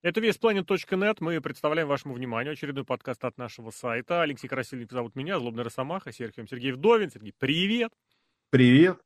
[0.00, 1.16] Это весьplanet.net.
[1.18, 4.22] Мы представляем вашему вниманию очередной подкаст от нашего сайта.
[4.22, 7.10] Алексей Красильников зовут меня, Злобный Росомаха, Сергей Сергей Вдовин.
[7.10, 7.90] Сергей, привет!
[8.50, 9.00] Привет!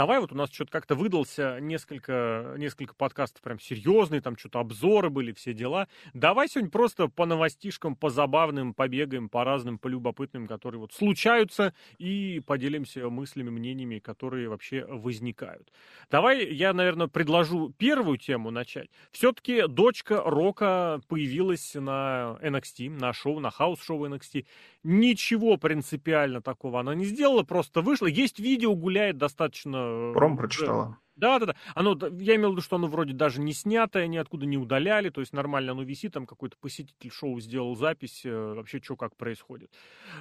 [0.00, 5.10] Давай, вот у нас что-то как-то выдался несколько, несколько подкастов прям серьезные, там что-то обзоры
[5.10, 5.88] были, все дела.
[6.14, 11.74] Давай сегодня просто по новостишкам, по забавным, побегаем, по разным, по любопытным, которые вот случаются,
[11.98, 15.70] и поделимся мыслями, мнениями, которые вообще возникают.
[16.10, 18.88] Давай я, наверное, предложу первую тему начать.
[19.10, 24.46] Все-таки дочка Рока появилась на NXT, на шоу, на house-шоу NXT.
[24.82, 28.06] Ничего принципиально такого она не сделала, просто вышла.
[28.06, 30.98] Есть видео, гуляет достаточно Пром прочитала.
[31.16, 31.54] Да, да, да.
[31.74, 35.20] Оно, я имел в виду, что оно вроде даже не снятое, ниоткуда не удаляли, то
[35.20, 39.70] есть нормально оно висит, там какой-то посетитель шоу сделал запись, э, вообще что как происходит.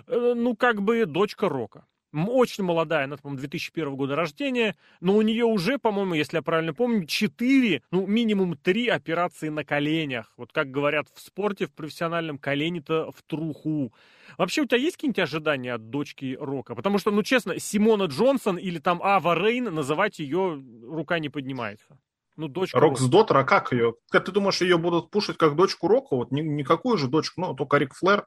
[0.07, 1.85] Э, ну, как бы дочка Рока.
[2.11, 6.73] Очень молодая, она, по-моему, 2001 года рождения, но у нее уже, по-моему, если я правильно
[6.73, 10.33] помню, 4, ну, минимум 3 операции на коленях.
[10.35, 13.93] Вот как говорят в спорте, в профессиональном, колени-то в труху.
[14.37, 16.73] Вообще, у тебя есть какие-нибудь ожидания от дочки Рока?
[16.73, 21.99] Потому что, ну, честно, Симона Джонсон или там Ава Рейн, называть ее рука не поднимается.
[22.37, 23.95] Ну, дочка Рок с Дотер, а как ее?
[24.11, 26.15] Ты думаешь, ее будут пушить как дочку Рока?
[26.15, 28.25] Вот ни, никакую же дочку, ну, только Рик Флэр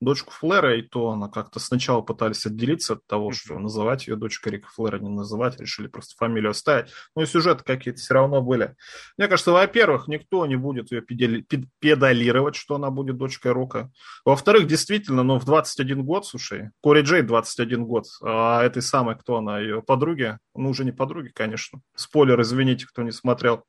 [0.00, 4.52] дочку Флера, и то она как-то сначала пытались отделиться от того, что называть ее дочкой
[4.52, 6.90] Рика Флера, не называть, решили просто фамилию оставить.
[7.14, 8.74] Ну и сюжеты какие-то все равно были.
[9.16, 13.90] Мне кажется, во-первых, никто не будет ее педалировать, что она будет дочкой Рока.
[14.24, 19.36] Во-вторых, действительно, ну в 21 год, слушай, Кори Джей 21 год, а этой самой, кто
[19.36, 21.80] она, ее подруги, ну уже не подруги, конечно.
[21.94, 23.64] Спойлер, извините, кто не смотрел.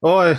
[0.00, 0.36] Ой,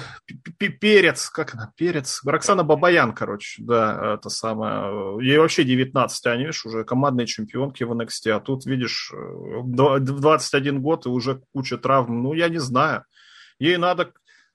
[0.79, 2.21] перец, как она, перец?
[2.23, 5.17] Роксана Бабаян, короче, да, это самое.
[5.21, 10.79] Ей вообще 19, они, видишь, уже командные чемпионки в NXT, а тут, видишь, 21 э,
[10.79, 12.23] год и уже куча травм.
[12.23, 13.03] Ну, я не знаю.
[13.59, 14.13] Ей надо...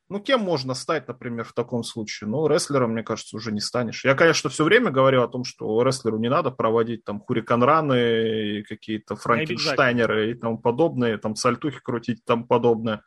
[0.09, 2.29] Ну, кем можно стать, например, в таком случае?
[2.29, 4.07] Ну, рестлером, мне кажется, уже не станешь.
[4.07, 8.63] Я, конечно, все время говорю о том, что рестлеру не надо проводить там хуриканраны и
[8.63, 13.03] какие-то франкенштайнеры и тому подобное, там сальтухи крутить и тому подобное.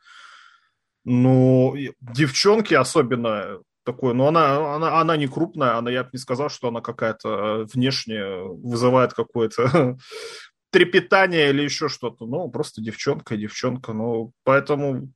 [1.10, 6.50] Ну, девчонки особенно такой, ну, она, она, она не крупная, она, я бы не сказал,
[6.50, 9.96] что она какая-то э, внешне вызывает какое-то
[10.70, 12.26] трепетание или еще что-то.
[12.26, 13.94] Ну, просто девчонка, девчонка.
[13.94, 15.08] Ну, поэтому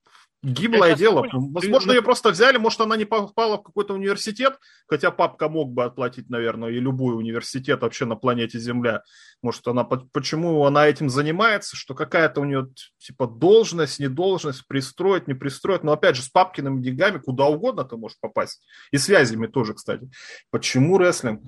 [0.42, 1.28] Гиблое дело.
[1.32, 4.58] Возможно, ее просто взяли, может, она не попала в какой-то университет,
[4.88, 9.02] хотя папка мог бы отплатить, наверное, и любой университет вообще на планете Земля.
[9.40, 15.28] Может, она почему она этим занимается, что какая-то у нее типа должность, не должность, пристроить,
[15.28, 15.84] не пристроить.
[15.84, 18.62] Но опять же, с папкиными деньгами куда угодно ты можешь попасть.
[18.90, 20.10] И связями тоже, кстати.
[20.50, 21.42] Почему рестлинг?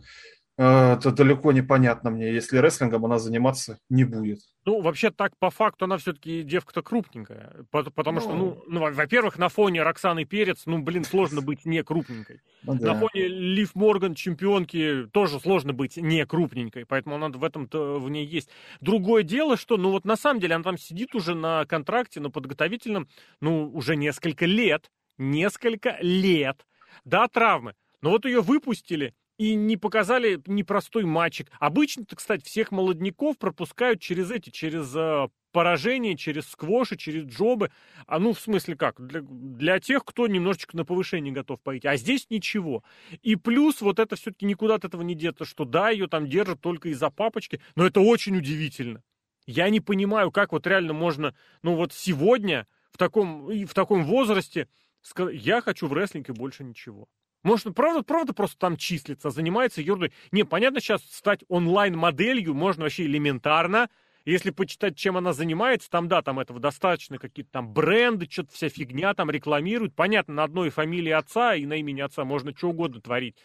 [0.57, 4.41] Э, это далеко непонятно мне, если рестлингом она заниматься не будет.
[4.65, 7.67] Ну, вообще так, по факту, она все-таки девка-то крупненькая.
[7.71, 8.21] Потому ну...
[8.21, 12.41] что, ну, ну, во-первых, на фоне Роксаны Перец, ну, блин, сложно быть не крупненькой.
[12.63, 12.95] Ну, да.
[12.95, 16.87] На фоне Лив Морган, чемпионки, тоже сложно быть не крупненькой.
[16.87, 18.49] Поэтому она в этом-то в ней есть.
[18.81, 22.31] Другое дело, что, ну, вот на самом деле она там сидит уже на контракте, на
[22.31, 23.09] подготовительном,
[23.41, 24.91] ну, уже несколько лет.
[25.19, 26.65] Несколько лет.
[27.05, 27.75] Да, травмы.
[28.01, 31.51] Но вот ее выпустили, и не показали непростой матчик.
[31.59, 37.71] Обычно-то, кстати, всех молодняков пропускают через эти, через э, поражения, через сквоши, через джобы.
[38.07, 39.05] А ну, в смысле как?
[39.05, 41.89] Для, для тех, кто немножечко на повышение готов пойти.
[41.89, 42.85] А здесь ничего.
[43.23, 46.61] И плюс вот это все-таки никуда от этого не деться, что да, ее там держат
[46.61, 49.03] только из-за папочки, но это очень удивительно.
[49.47, 54.69] Я не понимаю, как вот реально можно, ну вот сегодня в таком, в таком возрасте
[55.03, 57.09] сказать, я хочу в рестлинге больше ничего.
[57.45, 60.13] Может, правда, правда просто там числится, занимается ерундой.
[60.33, 63.91] Не, понятно, сейчас стать онлайн-моделью можно вообще элементарно.
[64.25, 68.71] Если почитать, чем она занимается, там, да, там этого достаточно, какие-то там бренды, что-то вся
[68.71, 69.95] фигня там рекламируют.
[69.95, 73.37] Понятно, на одной фамилии отца и на имени отца можно что угодно творить.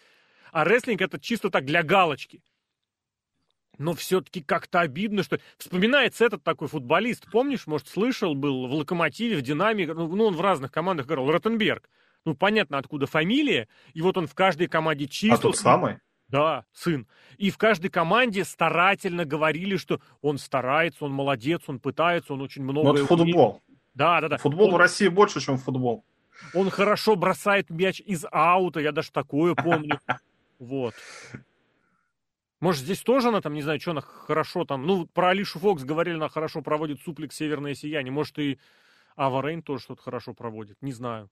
[0.54, 2.42] А рестлинг это чисто так для галочки.
[3.78, 5.42] Но все-таки как-то обидно, что...
[5.58, 10.42] Вспоминается этот такой футболист, помнишь, может, слышал, был в «Локомотиве», в «Динаме», ну, он в
[10.42, 11.90] разных командах играл, Ротенберг
[12.30, 15.40] ну, понятно, откуда фамилия, и вот он в каждой команде числился.
[15.40, 15.98] А тот самый?
[16.28, 17.08] Да, сын.
[17.38, 22.64] И в каждой команде старательно говорили, что он старается, он молодец, он пытается, он очень
[22.64, 22.90] много...
[22.90, 23.62] Ну, это футбол.
[23.96, 24.38] Да, да, да.
[24.38, 24.74] Футбол он...
[24.76, 26.06] в России больше, чем футбол.
[26.54, 30.00] Он хорошо бросает мяч из аута, я даже такое помню.
[30.60, 30.94] Вот.
[32.60, 34.86] Может, здесь тоже она там, не знаю, что она хорошо там...
[34.86, 38.12] Ну, про Алишу Фокс говорили, она хорошо проводит суплекс «Северное сияние».
[38.12, 38.60] Может, и
[39.16, 40.78] Ава Рейн тоже что-то хорошо проводит.
[40.82, 41.30] Не знаю.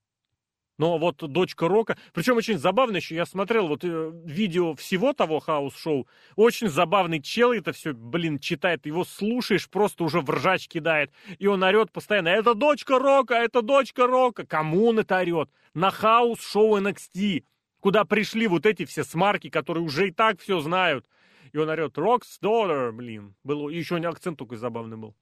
[0.77, 5.39] Но вот дочка Рока, причем очень забавно еще, я смотрел вот э, видео всего того
[5.39, 11.12] house-шоу, очень забавный чел это все, блин, читает, его слушаешь, просто уже в ржач кидает,
[11.39, 15.50] и он орет постоянно, это дочка Рока, это дочка Рока, кому он это орет?
[15.74, 17.44] На house-шоу NXT,
[17.79, 21.07] куда пришли вот эти все смарки, которые уже и так все знают,
[21.53, 25.15] и он орет, Rock's daughter, блин, был, еще акцент такой забавный был.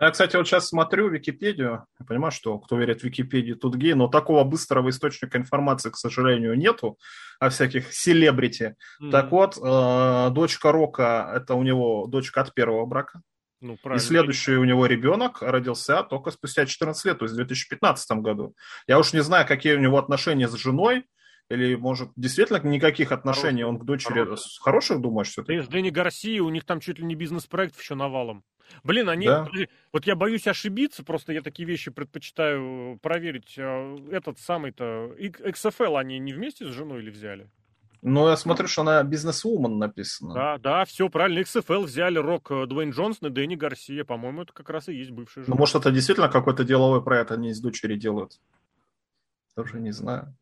[0.00, 3.94] Я, кстати, вот сейчас смотрю Википедию, я понимаю, что кто верит в Википедию, тут гей,
[3.94, 6.98] но такого быстрого источника информации, к сожалению, нету
[7.40, 8.76] о всяких селебрити.
[9.02, 9.10] Mm-hmm.
[9.10, 13.22] Так вот, э, дочка Рока, это у него дочка от первого брака.
[13.60, 18.10] Ну, и следующий у него ребенок родился только спустя 14 лет, то есть в 2015
[18.18, 18.54] году.
[18.86, 21.06] Я уж не знаю, какие у него отношения с женой,
[21.50, 23.64] или, может, действительно никаких отношений Хороший.
[23.64, 24.18] он к дочери...
[24.20, 24.60] Хороший.
[24.60, 25.58] Хороших, думаешь, все-таки?
[25.58, 28.44] Ты с Дэнни Гарсии, у них там чуть ли не бизнес-проект еще навалом.
[28.84, 29.26] Блин, они...
[29.26, 29.48] Да.
[29.92, 33.54] Вот я боюсь ошибиться, просто я такие вещи предпочитаю проверить.
[33.58, 35.14] А, этот самый-то...
[35.18, 37.50] XFL они не вместе с женой или взяли?
[38.02, 40.34] Ну, я смотрю, что она бизнес-вумен написана.
[40.34, 41.40] Да, да, все правильно.
[41.40, 44.04] XFL взяли Рок э, Дуэйн Джонсон и Дэнни Гарсия.
[44.04, 45.54] По-моему, это как раз и есть бывший жена.
[45.54, 48.38] Ну, может, это действительно какой-то деловой проект, они с дочери делают.
[49.56, 50.36] Тоже не знаю.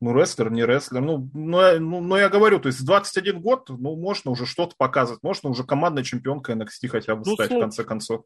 [0.00, 1.00] Ну, рестлер, не рестлер.
[1.00, 5.22] Ну, ну, ну, ну, я говорю, то есть 21 год, ну, можно уже что-то показывать.
[5.22, 8.24] Можно уже командная чемпионка NXT хотя бы ну, стать, в конце концов.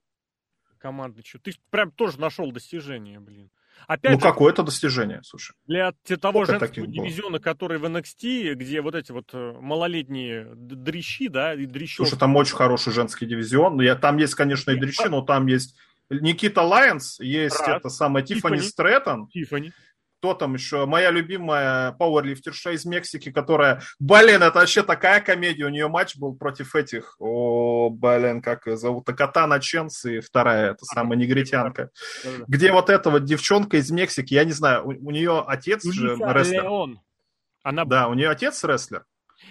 [0.79, 1.39] Командный что?
[1.39, 3.51] Ты прям тоже нашел достижение, блин.
[3.87, 5.55] Опять ну, же, какое-то достижение, слушай.
[5.67, 7.39] Для того Сколько женского дивизиона, было?
[7.39, 11.97] который в NXT, где вот эти вот э, малолетние дрищи, да, и дрищи.
[11.97, 13.81] Слушай, там очень хороший женский дивизион.
[13.81, 15.77] Я, там есть, конечно, и дрищи, но там есть
[16.11, 17.81] Никита Лайонс, есть Рад.
[17.81, 19.29] это самое Тиффани Стрэттон.
[19.29, 19.73] Тиффани
[20.19, 25.69] кто там еще, моя любимая пауэрлифтерша из Мексики, которая, блин, это вообще такая комедия, у
[25.69, 30.85] нее матч был против этих, о, блин, как ее зовут, Катана Ченс и вторая, это
[30.85, 31.91] самая негритянка,
[32.49, 36.17] где вот эта вот девчонка из Мексики, я не знаю, у, у нее отец же
[36.17, 36.65] рестлер.
[36.65, 37.01] Леон.
[37.63, 37.85] Она...
[37.85, 39.05] Да, у нее отец рестлер.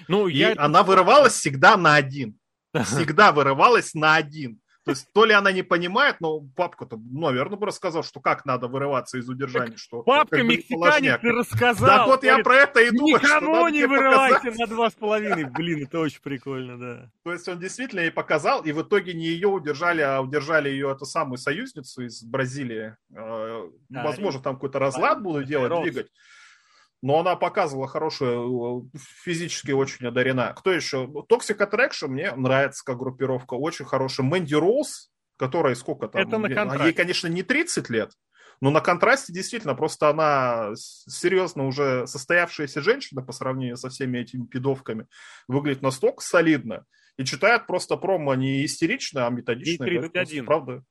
[0.09, 0.53] Ну, и я...
[0.57, 2.37] она вырывалась всегда на один.
[2.83, 4.59] Всегда вырывалась на один.
[4.87, 8.69] То есть то ли она не понимает, но папка-то, наверное, бы рассказал, что как надо
[8.69, 9.71] вырываться из удержания.
[9.71, 11.89] Так что, папка мексиканец ты рассказал.
[11.89, 13.21] Так вот я про это и думаю.
[13.21, 15.43] Никому не вырывайте на два с половиной.
[15.43, 17.11] Блин, это очень прикольно, да.
[17.25, 20.89] То есть он действительно ей показал, и в итоге не ее удержали, а удержали ее
[20.89, 22.95] эту самую союзницу из Бразилии.
[23.13, 26.07] А, возможно, там какой-то разлад будут делать, двигать
[27.01, 30.53] но она показывала хорошую, э, физически очень одарена.
[30.55, 31.05] Кто еще?
[31.29, 34.25] Toxic Attraction мне нравится как группировка, очень хорошая.
[34.25, 36.21] Мэнди Роуз, которая сколько там?
[36.21, 36.85] Это на контрасте.
[36.85, 38.11] Ей, конечно, не 30 лет,
[38.61, 44.45] но на контрасте действительно, просто она серьезно уже состоявшаяся женщина по сравнению со всеми этими
[44.45, 45.07] пидовками,
[45.47, 46.85] выглядит настолько солидно
[47.17, 49.83] и читает просто промо не истерично, а методично.
[49.83, 50.45] Ей 31.
[50.45, 50.83] правда.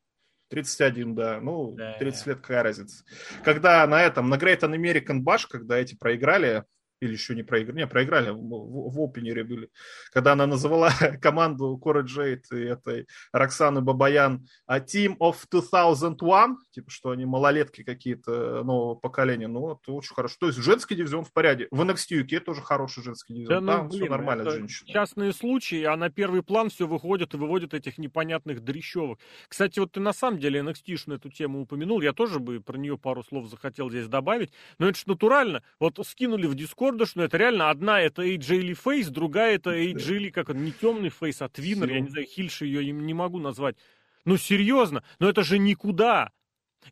[0.49, 1.41] 31, да.
[1.41, 1.95] Ну, да.
[1.99, 3.05] 30 лет какая разница.
[3.45, 6.65] Когда на этом, на Great American Bash, когда эти проиграли,
[7.01, 9.71] или еще не проиграли, не, проиграли, в, в, опенере были,
[10.13, 10.91] когда она называла
[11.21, 17.83] команду Кора Джейд и этой Роксаны Бабаян а Team of 2001, типа, что они малолетки
[17.83, 20.37] какие-то нового поколения, ну, это очень хорошо.
[20.41, 21.69] То есть женский дивизион в порядке.
[21.71, 23.67] В NXT UK тоже хороший женский дивизион.
[23.67, 24.89] Да, ну, блин, все нормально это женщины.
[24.91, 29.19] Частные случаи, а на первый план все выходит и выводит этих непонятных дрещевок.
[29.49, 32.97] Кстати, вот ты на самом деле NXT эту тему упомянул, я тоже бы про нее
[32.97, 35.63] пару слов захотел здесь добавить, но это же натурально.
[35.79, 40.31] Вот скинули в Дискорд Кордыш, но это реально одна это AJ Фейс, другая это AJ
[40.31, 43.77] как он, не темный фейс, а Твиннер, я не знаю, Хильши ее не могу назвать.
[44.25, 46.31] Ну, серьезно, но это же никуда.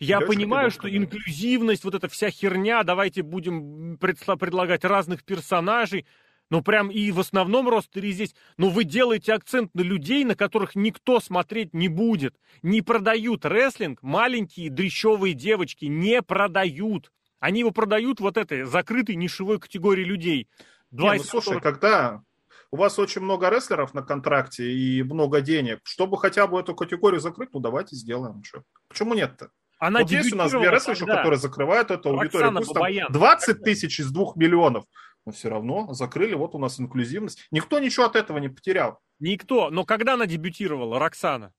[0.01, 0.97] Я Девочка понимаю, что да.
[0.97, 6.07] инклюзивность, вот эта вся херня, давайте будем предлагать разных персонажей,
[6.51, 8.35] ну, прям и в основном ростере здесь.
[8.57, 12.37] Но вы делаете акцент на людей, на которых никто смотреть не будет.
[12.63, 15.85] Не продают рестлинг маленькие дрещевые девочки.
[15.85, 17.13] Не продают.
[17.45, 20.49] Они его продают вот этой закрытой нишевой категории людей.
[20.91, 21.63] Два Не, ну, слушай, которых...
[21.63, 22.23] когда
[22.71, 27.21] у вас очень много рестлеров на контракте и много денег, чтобы хотя бы эту категорию
[27.21, 28.43] закрыть, ну давайте сделаем.
[28.43, 28.63] Что?
[28.89, 29.51] Почему нет-то?
[29.79, 32.51] Она вот есть у нас две рестлерши, которые закрывают эту аудиторию.
[32.57, 34.87] Пусть там 20 тысяч из 2 миллионов.
[35.27, 37.47] Но все равно закрыли, вот у нас инклюзивность.
[37.51, 39.01] Никто ничего от этого не потерял.
[39.19, 39.69] Никто.
[39.69, 41.53] Но когда она дебютировала, Роксана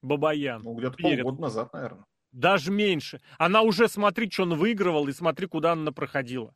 [0.00, 0.62] Бабаян?
[0.62, 3.20] Ну, где-то полгода назад, наверное даже меньше.
[3.38, 6.54] Она уже, смотри, что он выигрывал, и смотри, куда она проходила.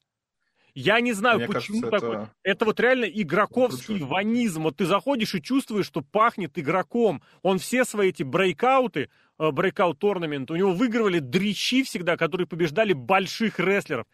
[0.72, 2.16] Я не знаю, Мне почему кажется, такой.
[2.16, 2.30] Это...
[2.44, 4.62] это вот реально игроковский это ванизм.
[4.62, 7.22] Вот ты заходишь и чувствуешь, что пахнет игроком.
[7.42, 13.58] Он все свои эти брейкауты, брейкаут торнамент, у него выигрывали дрищи всегда, которые побеждали больших
[13.58, 14.06] рестлеров.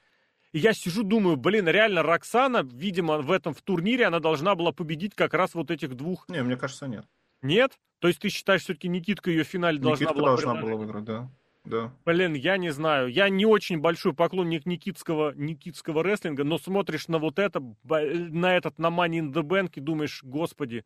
[0.53, 4.73] И я сижу, думаю, блин, реально Роксана, видимо, в этом в турнире она должна была
[4.73, 6.27] победить как раз вот этих двух.
[6.29, 7.05] Не, мне кажется, нет.
[7.43, 7.73] Нет?
[7.99, 11.05] То есть ты считаешь, все-таки Никитка ее в финале должна Никитка была должна была выиграть,
[11.05, 11.31] да.
[11.67, 11.93] Да.
[12.05, 13.09] Блин, я не знаю.
[13.09, 18.79] Я не очень большой поклонник никитского, никитского рестлинга, но смотришь на вот это, на этот,
[18.79, 20.85] на Money in the Bank и думаешь, господи,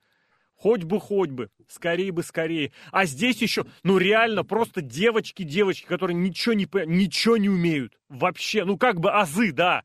[0.56, 2.72] хоть бы, хоть бы, скорее бы, скорее.
[2.92, 7.98] А здесь еще, ну реально, просто девочки-девочки, которые ничего не, ничего не умеют.
[8.08, 9.84] Вообще, ну как бы азы, да.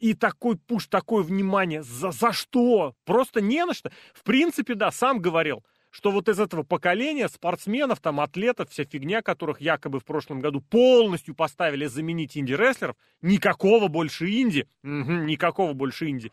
[0.00, 1.82] И такой пуш, такое внимание.
[1.82, 2.94] За, за что?
[3.04, 3.92] Просто не на что.
[4.12, 5.64] В принципе, да, сам говорил–
[5.96, 10.60] что вот из этого поколения спортсменов, там, атлетов, вся фигня, которых якобы в прошлом году
[10.60, 16.32] полностью поставили заменить инди-рестлеров, никакого больше инди, угу, никакого больше инди.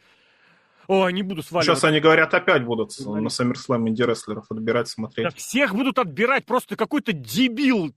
[0.88, 1.78] О, не буду сваливать.
[1.78, 5.28] Сейчас они говорят, опять будут на SummerSlam инди-рестлеров отбирать, смотреть.
[5.28, 7.96] Да всех будут отбирать, просто какой-то дебил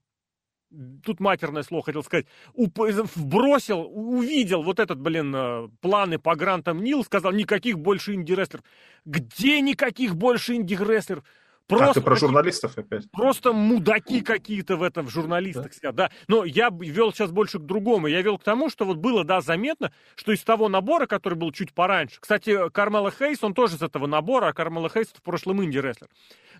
[1.04, 7.04] тут матерное слово хотел сказать, вбросил, увидел вот этот, блин, э, планы по грантам Нил,
[7.04, 8.64] сказал, никаких больше инди-рестлеров.
[9.04, 11.24] Где никаких больше инди-рестлеров?
[11.66, 13.10] Просто а, ты про журналистов опять?
[13.10, 15.72] Просто мудаки какие-то в этом, в журналистах да?
[15.72, 16.10] сидят, да.
[16.28, 18.06] Но я вел сейчас больше к другому.
[18.06, 21.50] Я вел к тому, что вот было, да, заметно, что из того набора, который был
[21.50, 25.64] чуть пораньше, кстати, Кармела Хейс, он тоже из этого набора, а Кармела Хейс в прошлом
[25.64, 26.08] инди-рестлер.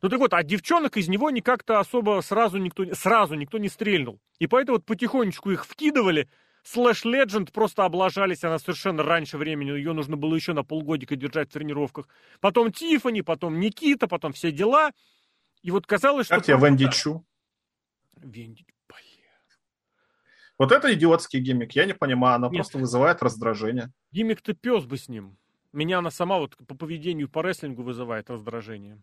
[0.03, 4.21] Ну так вот, а девчонок из него никак-то особо сразу никто, сразу никто не стрельнул.
[4.39, 6.29] И поэтому вот потихонечку их вкидывали,
[6.67, 11.49] Слэш Legend просто облажались, она совершенно раньше времени, ее нужно было еще на полгодика держать
[11.49, 12.09] в тренировках.
[12.41, 14.91] Потом Тифани, потом Никита, потом все дела.
[15.63, 16.53] И вот казалось, как что...
[16.53, 17.25] Как тебе Венди Чу?
[18.17, 18.67] Венди,
[20.59, 22.57] Вот это идиотский гиммик, я не понимаю, она Нет.
[22.57, 23.93] просто вызывает раздражение.
[24.11, 25.37] Гиммик-то пес бы с ним.
[25.73, 29.01] Меня она сама вот по поведению по рестлингу вызывает раздражение.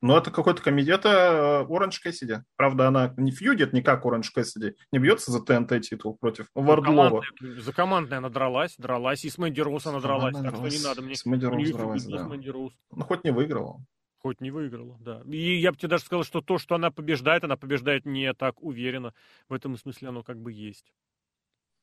[0.00, 0.92] Ну, это какой-то комедий.
[0.92, 2.42] Это Оранж Кэссиди.
[2.56, 7.22] Правда, она не фьюдит не как Оранж Кэссиди, не бьется за ТНТ титул против Вардлова.
[7.40, 11.02] За командной она дралась, дралась, и с Мэнди Роуз она дралась, так что не надо
[11.02, 11.16] мне.
[11.16, 12.28] С Мэнди Роуз дралась, да.
[12.28, 13.80] Ну, хоть не выиграла.
[14.20, 15.22] Хоть не выиграла, да.
[15.26, 18.60] И я бы тебе даже сказал, что то, что она побеждает, она побеждает не так
[18.62, 19.14] уверенно.
[19.48, 20.92] В этом смысле оно как бы есть.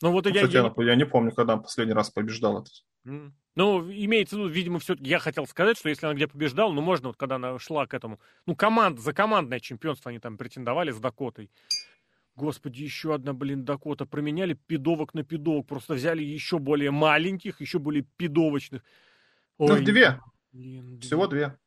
[0.02, 0.74] Ну вот ну, я, я...
[0.78, 2.66] я не помню, когда она последний раз побеждала.
[3.06, 3.32] Mm.
[3.56, 6.82] Ну, имеется в виду, видимо, все я хотел сказать, что если она где побеждала, ну,
[6.82, 10.92] можно, вот когда она шла к этому, ну, команд, за командное чемпионство они там претендовали
[10.92, 11.50] с Дакотой.
[12.36, 14.06] Господи, еще одна, блин, Дакота.
[14.06, 15.68] Променяли пидовок на пидовок.
[15.68, 18.84] Просто взяли еще более маленьких, еще более пидовочных.
[19.58, 20.20] Ну, Ой, ну, две.
[20.52, 21.58] Блин, Всего две.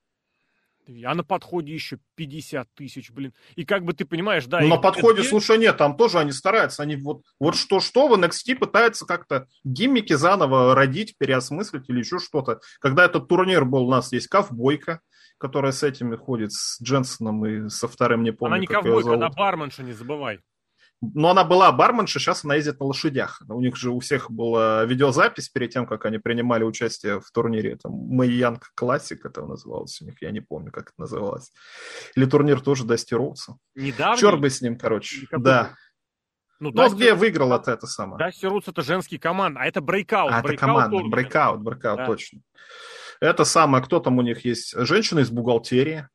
[1.04, 3.34] А на подходе еще 50 тысяч, блин.
[3.56, 4.60] И как бы ты понимаешь, да...
[4.60, 5.28] Ну, на подходе, это...
[5.28, 6.82] слушай, нет, там тоже они стараются.
[6.82, 12.60] Они вот, вот что-что в NXT пытаются как-то гиммики заново родить, переосмыслить или еще что-то.
[12.80, 15.00] Когда этот турнир был, у нас есть ковбойка,
[15.38, 19.28] которая с этими ходит, с Дженсоном и со вторым, не помню, Она не ковбойка, она
[19.30, 20.40] барменша, не забывай.
[21.00, 23.40] Но она была барменша, сейчас она ездит на лошадях.
[23.48, 27.76] У них же у всех была видеозапись перед тем, как они принимали участие в турнире.
[27.76, 31.52] Там Мэй Янг Классик это называлось у них, я не помню, как это называлось.
[32.16, 33.56] Или турнир тоже Дасти Роудса.
[33.76, 34.16] Недавно?
[34.16, 35.22] Черт бы с ним, короче.
[35.22, 35.44] Никакой.
[35.44, 35.74] Да.
[36.58, 38.18] Ну, ну где выиграл это, это самое?
[38.18, 40.32] Дасти Роудс это женский команд, а это Breakout.
[40.32, 42.40] А, это команда, Breakout, Breakout, точно.
[43.20, 44.74] Это самое, кто там у них есть?
[44.76, 46.08] Женщина из бухгалтерии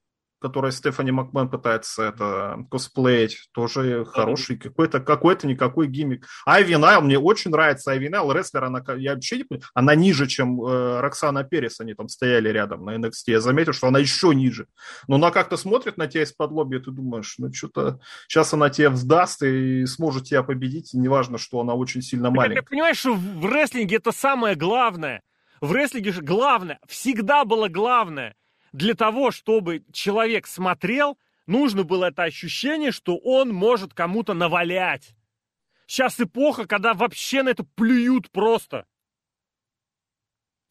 [0.43, 6.27] которой Стефани Макмен пытается это косплеить, тоже хороший какой-то какой-то никакой gimmick.
[6.45, 10.27] Айви Найл, мне очень нравится Айви Найл, рестлер, она, я вообще не понимаю, она ниже,
[10.27, 14.35] чем э, Роксана Перес, они там стояли рядом на NXT, я заметил, что она еще
[14.35, 14.67] ниже.
[15.07, 18.69] Но она как-то смотрит на тебя из-под лоби, и ты думаешь, ну что-то сейчас она
[18.69, 22.63] тебе вздаст и сможет тебя победить, неважно, что она очень сильно маленькая.
[22.63, 25.21] Ты понимаешь, что в рестлинге это самое главное.
[25.61, 28.35] В рестлинге же главное, всегда было главное–
[28.73, 35.15] для того, чтобы человек смотрел, нужно было это ощущение, что он может кому-то навалять.
[35.85, 38.85] Сейчас эпоха, когда вообще на это плюют просто.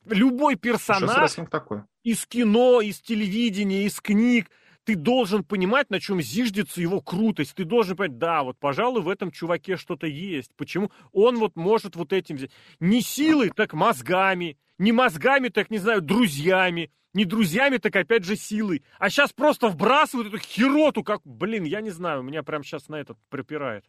[0.05, 1.83] Любой персонаж такой.
[2.03, 4.51] из кино, из телевидения, из книг,
[4.85, 7.55] ты должен понимать, на чем зиждется его крутость.
[7.55, 10.51] Ты должен понимать, да, вот, пожалуй, в этом чуваке что-то есть.
[10.57, 12.51] Почему он вот может вот этим взять?
[12.81, 14.59] Не силой, так мозгами.
[14.79, 18.85] Не мозгами, так, не знаю, друзьями не друзьями, так опять же силой.
[18.99, 22.97] А сейчас просто вбрасывают эту хероту, как, блин, я не знаю, меня прям сейчас на
[22.97, 23.85] этот припирает.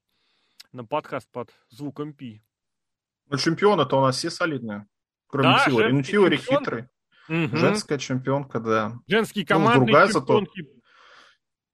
[0.71, 2.41] На подкаст под звуком пи.
[3.29, 4.87] Ну, чемпионы-то у нас все солидные.
[5.27, 5.91] Кроме да, Фьюри.
[5.91, 6.89] Инфьюри хитрый.
[7.29, 7.55] Угу.
[7.55, 8.99] Женская чемпионка, да.
[9.07, 10.61] Женские команды ну, другая чемпионки.
[10.61, 10.82] Зато...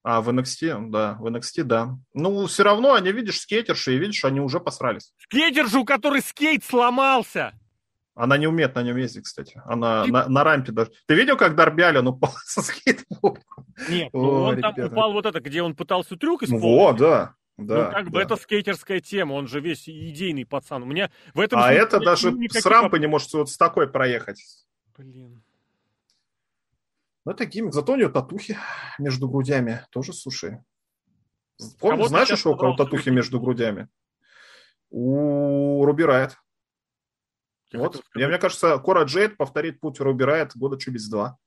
[0.01, 1.97] А, в NXT, да, в NXT, да.
[2.13, 5.13] Ну, все равно они, видишь, скейтерши, и видишь, они уже посрались.
[5.17, 7.53] Скейтерши, у которой скейт сломался!
[8.15, 9.61] Она не умеет на нем ездить, кстати.
[9.65, 10.11] Она и...
[10.11, 10.91] на, на рампе даже.
[11.05, 13.43] Ты видел, как Дарби Аллен упал со скейтбордом?
[13.89, 14.75] Нет, ну О, он ребята.
[14.75, 16.63] там упал вот это, где он пытался трюк исполнить.
[16.63, 17.35] Во, да.
[17.57, 18.11] Да, ну, как да.
[18.11, 20.83] бы это скейтерская тема, он же весь идейный пацан.
[20.83, 21.59] У меня в этом...
[21.59, 22.61] А это даже никаких...
[22.61, 24.41] с рампы не может вот с такой проехать.
[24.97, 25.41] Блин.
[27.29, 27.73] Ну, это гиммик.
[27.75, 28.57] Зато у нее татухи
[28.97, 29.85] между грудями.
[29.91, 30.63] Тоже, слушай,
[31.79, 33.87] Помнишь, знаешь еще у кого татухи между грудями?
[34.89, 36.39] У Руби Райт.
[37.71, 38.01] Я вот.
[38.15, 41.37] Я, мне кажется, Кора Джейд повторит путь Руби Райт года через два.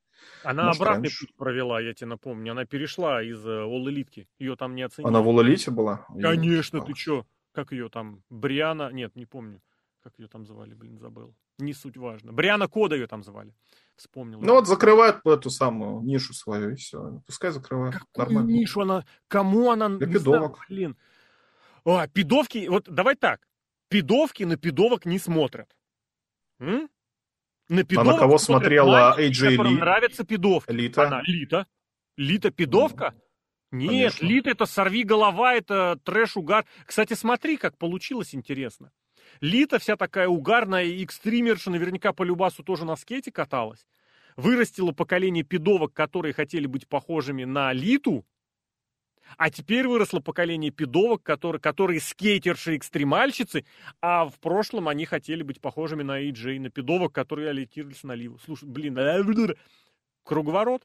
[0.44, 1.26] Она Может, обратный раньше.
[1.26, 2.52] путь провела, я тебе напомню.
[2.52, 4.28] Она перешла из All э, Elite.
[4.38, 5.08] Ее там не оценили.
[5.08, 6.06] Она в All Elite была?
[6.20, 7.26] Конечно, ты что?
[7.50, 8.22] Как ее там?
[8.30, 8.92] Бриана?
[8.92, 9.60] Нет, не помню.
[10.00, 11.34] Как ее там звали, блин, забыл.
[11.58, 12.32] Не суть важно.
[12.32, 13.52] Бриана Кода ее там звали.
[13.96, 14.40] Вспомнил.
[14.40, 17.22] Ну вот закрывает эту самую нишу свою, и все.
[17.26, 17.94] Пускай закрывает.
[17.94, 18.50] Какую Нормально.
[18.50, 19.04] нишу она?
[19.28, 19.88] Кому она?
[19.88, 20.56] Для пидовок.
[20.56, 20.96] Знаю, блин.
[21.84, 23.46] А, пидовки, вот давай так.
[23.88, 25.76] Пидовки на пидовок не смотрят.
[26.58, 26.88] М?
[27.68, 29.76] На пидовок а на кого смотрела AJ Ли?
[29.76, 30.72] нравится пидовка.
[30.72, 31.06] Лита.
[31.06, 31.66] Она, Лита.
[32.16, 33.14] Лита пидовка?
[33.70, 34.26] Нет, Конечно.
[34.26, 36.66] Лита это сорви голова, это трэш-угар.
[36.84, 38.92] Кстати, смотри, как получилось интересно.
[39.40, 43.86] Лита вся такая угарная, и экстримерша наверняка по Любасу тоже на скейте каталась.
[44.36, 48.24] Вырастила поколение пидовок, которые хотели быть похожими на Литу,
[49.36, 53.64] а теперь выросло поколение пидовок, которые, которые скейтерши-экстремальщицы,
[54.00, 58.38] а в прошлом они хотели быть похожими на AJ, на пидовок, которые ориентировались на Ливу.
[58.44, 58.98] Слушай, блин,
[60.24, 60.82] круговорот.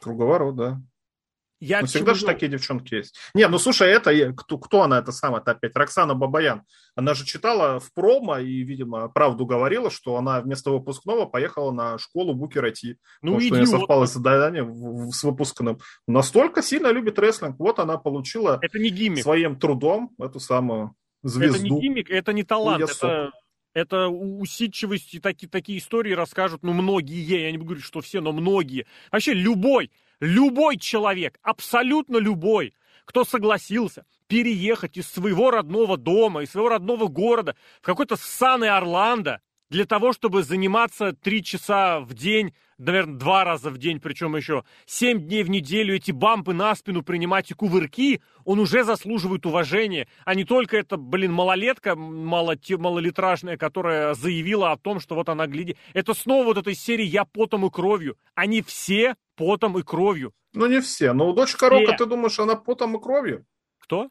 [0.00, 0.80] Круговорот, да.
[1.60, 3.16] Я ну, всегда же такие девчонки есть.
[3.34, 5.74] Не, ну слушай, это кто, кто она это самая это опять?
[5.74, 6.62] Роксана Бабаян.
[6.94, 11.98] Она же читала в промо и, видимо, правду говорила, что она вместо выпускного поехала на
[11.98, 12.96] школу Букера Ти.
[13.22, 15.80] Ну, потому что у нее совпало задание с выпускным.
[16.06, 17.58] Настолько сильно любит рестлинг.
[17.58, 19.22] Вот она получила это не гиммик.
[19.22, 21.56] своим трудом эту самую звезду.
[21.56, 22.88] Это не гиммик, это не талант.
[22.88, 23.32] Это,
[23.74, 28.32] это усидчивость и такие, такие истории расскажут, ну, многие, я не говорю, что все, но
[28.32, 28.86] многие.
[29.10, 36.68] Вообще любой Любой человек, абсолютно любой, кто согласился переехать из своего родного дома, из своего
[36.68, 43.18] родного города в какой-то ссаный Орландо для того, чтобы заниматься три часа в день, наверное,
[43.18, 47.50] два раза в день, причем еще семь дней в неделю эти бампы на спину принимать
[47.50, 54.14] и кувырки, он уже заслуживает уважения, а не только эта, блин, малолетка мало, малолитражная, которая
[54.14, 55.76] заявила о том, что вот она гляди.
[55.92, 58.16] Это снова вот этой серии «Я потом и кровью».
[58.34, 60.32] Они все потом и кровью.
[60.54, 61.12] Ну, не все.
[61.12, 63.44] Но у дочка Рока, ты думаешь, она потом и кровью?
[63.78, 64.08] Кто?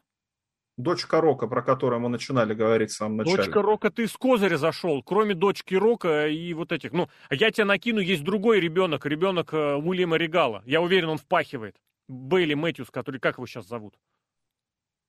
[0.78, 3.36] Дочка Рока, про которую мы начинали говорить в самом начале.
[3.36, 5.02] Дочка Рока, ты с козыря зашел.
[5.02, 6.92] Кроме дочки Рока и вот этих.
[6.92, 10.62] Ну, я тебя накину, есть другой ребенок, ребенок э, Уильяма Регала.
[10.66, 11.74] Я уверен, он впахивает.
[12.06, 13.98] Бейли Мэтьюс, который, как его сейчас зовут?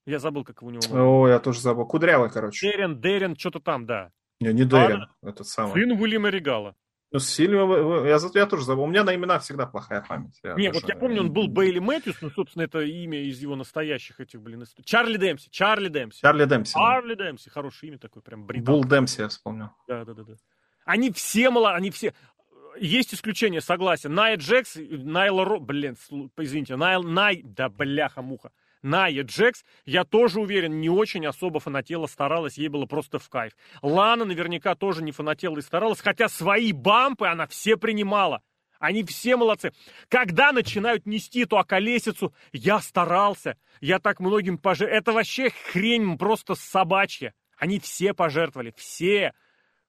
[0.08, 1.24] Я забыл, как его у него.
[1.24, 1.86] О, я тоже забыл.
[1.86, 2.72] Кудрявый, короче.
[2.72, 4.12] Дерен, Дерен, что-то там, да.
[4.40, 5.74] Не, не Дерен, этот самый.
[5.74, 6.76] Сын Уильяма Регала.
[7.12, 8.84] Ну, Сильва, я, я тоже забыл.
[8.84, 10.40] У меня на именах всегда плохая память.
[10.44, 13.56] Я не, вот я помню, он был Бейли Мэтьюс, ну, собственно, это имя из его
[13.56, 16.22] настоящих этих, блин, Чарли Демпси, Чарли Демпси.
[16.22, 16.74] Чарли Демпси.
[16.74, 17.26] Чарли да.
[17.26, 18.66] Демпси, хорошее имя такое, прям британ.
[18.66, 19.70] Бул Демпси, я вспомнил.
[19.88, 20.34] Да, да, да, да.
[20.86, 22.14] Они все мало, они все...
[22.80, 24.14] Есть исключение, согласен.
[24.14, 25.60] Найя Джекс, Найла Ро...
[25.60, 25.98] Блин,
[26.38, 27.02] извините, Найл...
[27.04, 27.42] Най...
[27.44, 28.52] Да, бляха-муха.
[28.82, 33.54] Ная Джекс, я тоже уверен, не очень особо фанатела, старалась, ей было просто в кайф.
[33.82, 38.42] Лана наверняка тоже не фанатела и старалась, хотя свои бампы она все принимала.
[38.80, 39.74] Они все молодцы.
[40.08, 44.98] Когда начинают нести эту околесицу, я старался, я так многим пожертвовал.
[44.98, 47.34] Это вообще хрень просто собачья.
[47.58, 49.34] Они все пожертвовали, все,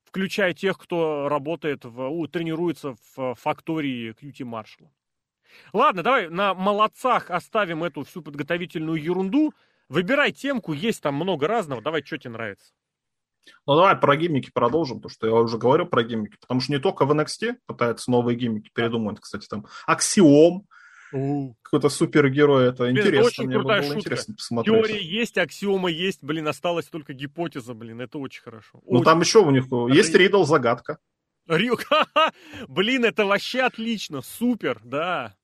[0.03, 4.91] включая тех, кто работает, в, тренируется в фактории Кьюти Маршалла.
[5.73, 9.53] Ладно, давай на молодцах оставим эту всю подготовительную ерунду.
[9.89, 11.83] Выбирай темку, есть там много разного.
[11.83, 12.73] Давай, что тебе нравится.
[13.67, 16.37] Ну, давай про гиммики продолжим, потому что я уже говорю про гиммики.
[16.41, 19.21] Потому что не только в NXT пытаются новые гиммики передумывать.
[19.21, 20.67] Кстати, там Аксиом,
[21.11, 23.27] какой-то супергерой, это блин, интересно.
[23.27, 24.01] очень мне крутая было шутка.
[24.01, 24.75] интересно посмотреть.
[24.75, 28.81] Теория есть, аксиома есть, блин, осталась только гипотеза, блин, это очень хорошо.
[28.87, 30.99] Ну, там еще у них это есть Ридл, загадка.
[31.49, 31.87] Рюк,
[32.69, 35.35] блин, это вообще отлично, супер, да.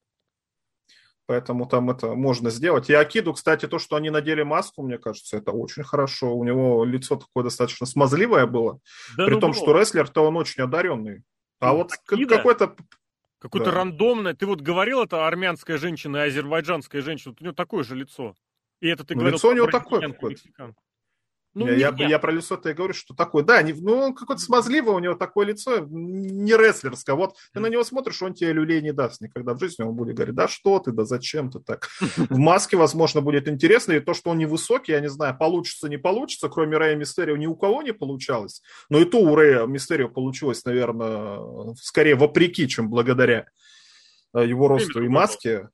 [1.27, 2.89] Поэтому там это можно сделать.
[2.89, 6.35] И Акиду, кстати, то, что они надели маску, мне кажется, это очень хорошо.
[6.35, 8.81] У него лицо такое достаточно смазливое было.
[9.17, 9.61] Да, при ну, том, было.
[9.61, 11.23] что рестлер-то он очень одаренный.
[11.59, 12.37] А ну, вот Акида...
[12.37, 12.77] какой-то...
[13.39, 13.77] Какое-то да.
[13.79, 14.35] рандомное.
[14.35, 17.35] Ты вот говорил, это армянская женщина и азербайджанская женщина.
[17.39, 18.35] у него такое же лицо.
[18.81, 19.37] И это ты ну, говорил...
[19.37, 20.75] Лицо у него такое какое-то.
[21.57, 23.43] Ну, я, я, я про лицо-то и говорю, что такое.
[23.43, 27.17] Да, не, ну, он какой-то смазливый, у него такое лицо, не рестлерское.
[27.17, 29.83] Вот ты на него смотришь, он тебе люлей не даст никогда в жизни.
[29.83, 31.89] Он будет говорить, да что ты, да зачем ты так.
[32.29, 33.93] В маске, возможно, будет интересно.
[33.93, 36.51] И то, что он невысокий, я не знаю, получится, не получится.
[36.51, 38.61] Кроме Рэя Мистерио ни у кого не получалось.
[38.91, 43.47] Но и то у Рэя Мистерио получилось, наверное, скорее вопреки, чем благодаря
[44.35, 45.71] э, его росту и маске.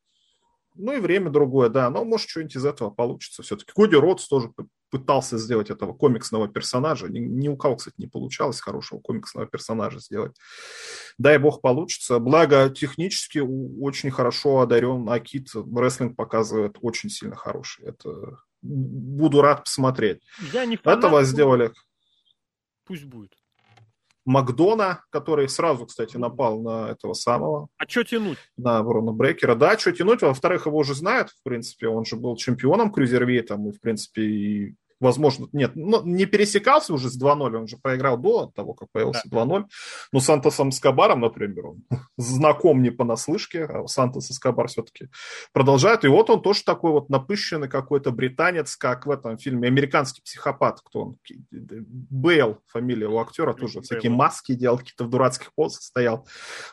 [0.76, 1.90] Ну и время другое, да.
[1.90, 3.72] Но может что-нибудь из этого получится все-таки.
[3.74, 4.52] Коди Ротс тоже
[4.92, 7.08] пытался сделать этого комиксного персонажа.
[7.08, 10.36] Ни, ни у кого, кстати, не получалось хорошего комиксного персонажа сделать.
[11.16, 12.18] Дай бог получится.
[12.18, 15.48] Благо, технически очень хорошо одарен Акит.
[15.54, 17.86] Рестлинг показывает очень сильно хороший.
[17.86, 20.20] Это буду рад посмотреть.
[20.52, 21.72] Я не фанат, Этого сделали...
[22.84, 23.32] Пусть будет.
[24.24, 27.68] Макдона, который сразу, кстати, напал на этого самого.
[27.78, 28.38] А что тянуть?
[28.56, 29.54] На Брона Брейкера.
[29.54, 30.22] Да, что тянуть.
[30.22, 31.88] Во-вторых, его уже знают, в принципе.
[31.88, 37.10] Он же был чемпионом крузервейтом и, в принципе, и возможно, нет, ну, не пересекался уже
[37.10, 39.42] с 2-0, он же проиграл до того, как появился да.
[39.42, 39.64] 2-0.
[40.12, 41.84] Но с Сантосом Скобаром, например, он
[42.16, 45.08] знаком не понаслышке, а Сантос Скобар все-таки
[45.52, 46.04] продолжает.
[46.04, 50.80] И вот он тоже такой вот напыщенный какой-то британец, как в этом фильме «Американский психопат»,
[50.82, 51.16] кто он?
[51.50, 53.82] Бейл, фамилия у актера, тоже Бейл.
[53.82, 56.26] всякие маски делал, какие-то в дурацких позах стоял.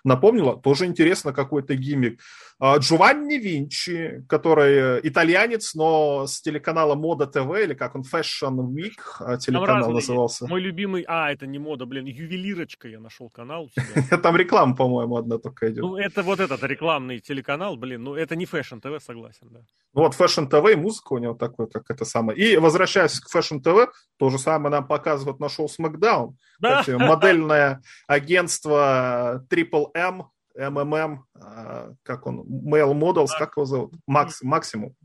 [0.03, 2.21] Напомнила, тоже интересно какой-то гиммик.
[2.59, 8.99] А, Джованни Винчи, который итальянец, но с телеканала Мода ТВ, или как он, Fashion Week
[9.19, 10.47] а, телеканал назывался.
[10.47, 14.17] Мой любимый, а, это не мода, блин, ювелирочка я нашел канал у себя.
[14.23, 15.84] Там реклама, по-моему, одна только идет.
[15.84, 19.62] Ну, это вот этот рекламный телеканал, блин, ну, это не Fashion ТВ, согласен, да.
[19.93, 22.38] Вот Fashion и музыка у него такой, как это самое.
[22.38, 26.34] И возвращаясь к Fashion ТВ, то же самое нам показывают на шоу SmackDown.
[26.60, 26.84] Да.
[26.88, 30.23] Модельное агентство Triple M
[30.55, 33.93] а, как он, Mail Models, как его зовут?
[34.05, 34.95] Макс, Максимум.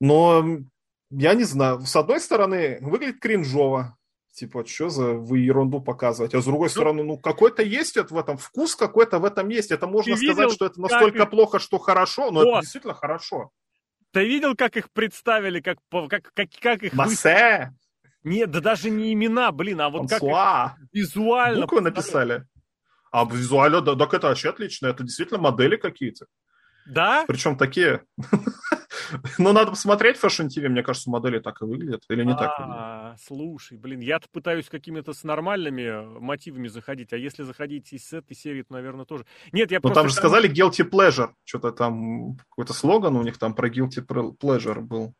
[0.00, 0.44] Но
[1.18, 3.96] я не знаю, с одной стороны, выглядит кринжово,
[4.32, 8.16] типа, что за вы ерунду показывать, а с другой ну, стороны, ну, какой-то есть в
[8.16, 9.70] этом вкус, какой-то в этом есть.
[9.70, 11.30] Это можно сказать, видел, что это настолько как...
[11.30, 12.42] плохо, что хорошо, но О!
[12.42, 13.50] это действительно хорошо.
[14.12, 16.92] Ты видел, как их представили, как, как, как, как их...
[16.92, 17.72] Массе!
[18.22, 20.76] Нет, да даже не имена, блин, а вот Франсуа.
[20.76, 21.60] как визуально...
[21.62, 22.46] Буквы написали.
[23.12, 24.86] А визуально, да, так это вообще отлично.
[24.86, 26.26] Это действительно модели какие-то.
[26.86, 27.24] Да?
[27.26, 28.02] Причем такие.
[29.38, 32.02] Ну, надо посмотреть Fashion TV, мне кажется, модели так и выглядят.
[32.08, 33.20] Или не так выглядят?
[33.20, 38.62] Слушай, блин, я-то пытаюсь какими-то с нормальными мотивами заходить, а если заходить из этой серии,
[38.62, 39.26] то, наверное, тоже.
[39.52, 41.30] Нет, я Ну, там же сказали guilty pleasure.
[41.44, 44.04] Что-то там, какой-то слоган у них там про guilty
[44.40, 45.14] pleasure был.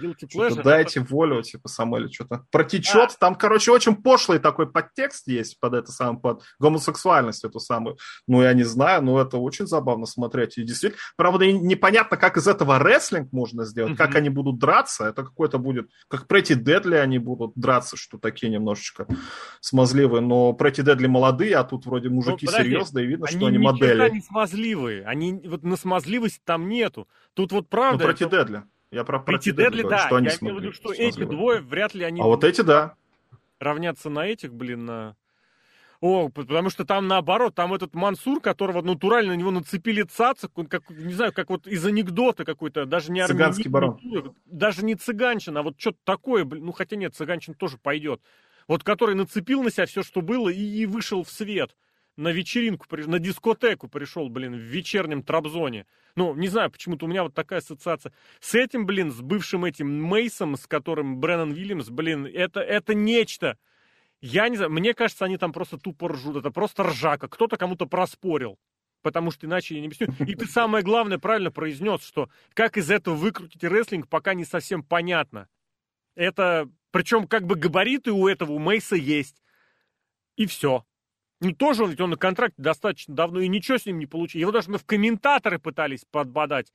[0.00, 1.08] Guilty дайте это...
[1.08, 3.10] волю, типа, Самуэлю, что-то протечет.
[3.14, 3.18] А.
[3.18, 7.96] Там, короче, очень пошлый такой подтекст есть под это самое, под гомосексуальность эту самую.
[8.26, 10.58] Ну, я не знаю, но это очень забавно смотреть.
[10.58, 13.96] И действительно, правда, непонятно, как из этого рестлинг можно сделать, mm-hmm.
[13.96, 15.06] как они будут драться.
[15.06, 19.06] Это какой-то будет, как Претти Дедли они будут драться, что такие немножечко
[19.60, 20.20] смазливые.
[20.20, 23.58] Но Претти Дедли молодые, а тут вроде мужики ну, серьезные, и видно, они что они
[23.58, 24.00] модели.
[24.00, 25.04] Они смазливые.
[25.04, 27.08] Они, вот на смазливость там нету.
[27.34, 28.04] Тут вот правда...
[28.04, 28.36] Ну, Претти это...
[28.36, 28.62] Дедли.
[28.90, 30.06] Я про Прити Дедли, да.
[30.06, 32.20] Что они я имею в виду, что эти двое вряд ли они...
[32.20, 32.94] А вот эти, да.
[33.58, 35.16] Равнятся на этих, блин, на...
[36.00, 40.66] О, потому что там наоборот, там этот Мансур, которого натурально на него нацепили цацик, он
[40.66, 43.98] как, не знаю, как вот из анекдота какой-то, даже не Цыганский барон.
[44.46, 48.22] Даже не цыганчин, а вот что-то такое, блин, ну хотя нет, цыганчин тоже пойдет.
[48.68, 51.74] Вот который нацепил на себя все, что было, и, и вышел в свет.
[52.18, 55.86] На вечеринку, на дискотеку пришел, блин, в вечернем Трабзоне.
[56.16, 58.12] Ну, не знаю, почему-то у меня вот такая ассоциация.
[58.40, 63.56] С этим, блин, с бывшим этим Мейсом, с которым Бреннан Вильямс, блин, это, это нечто.
[64.20, 66.34] Я не знаю, мне кажется, они там просто тупо ржут.
[66.34, 67.28] Это просто ржака.
[67.28, 68.58] Кто-то кому-то проспорил.
[69.02, 70.08] Потому что иначе я не объясню.
[70.26, 74.82] И ты самое главное правильно произнес, что как из этого выкрутить рестлинг, пока не совсем
[74.82, 75.48] понятно.
[76.16, 79.40] Это, причем как бы габариты у этого, у Мейса есть.
[80.34, 80.84] И все.
[81.40, 84.40] Ну, тоже он, ведь он на контракте достаточно давно, и ничего с ним не получилось.
[84.40, 86.72] Его даже мы в комментаторы пытались подбодать.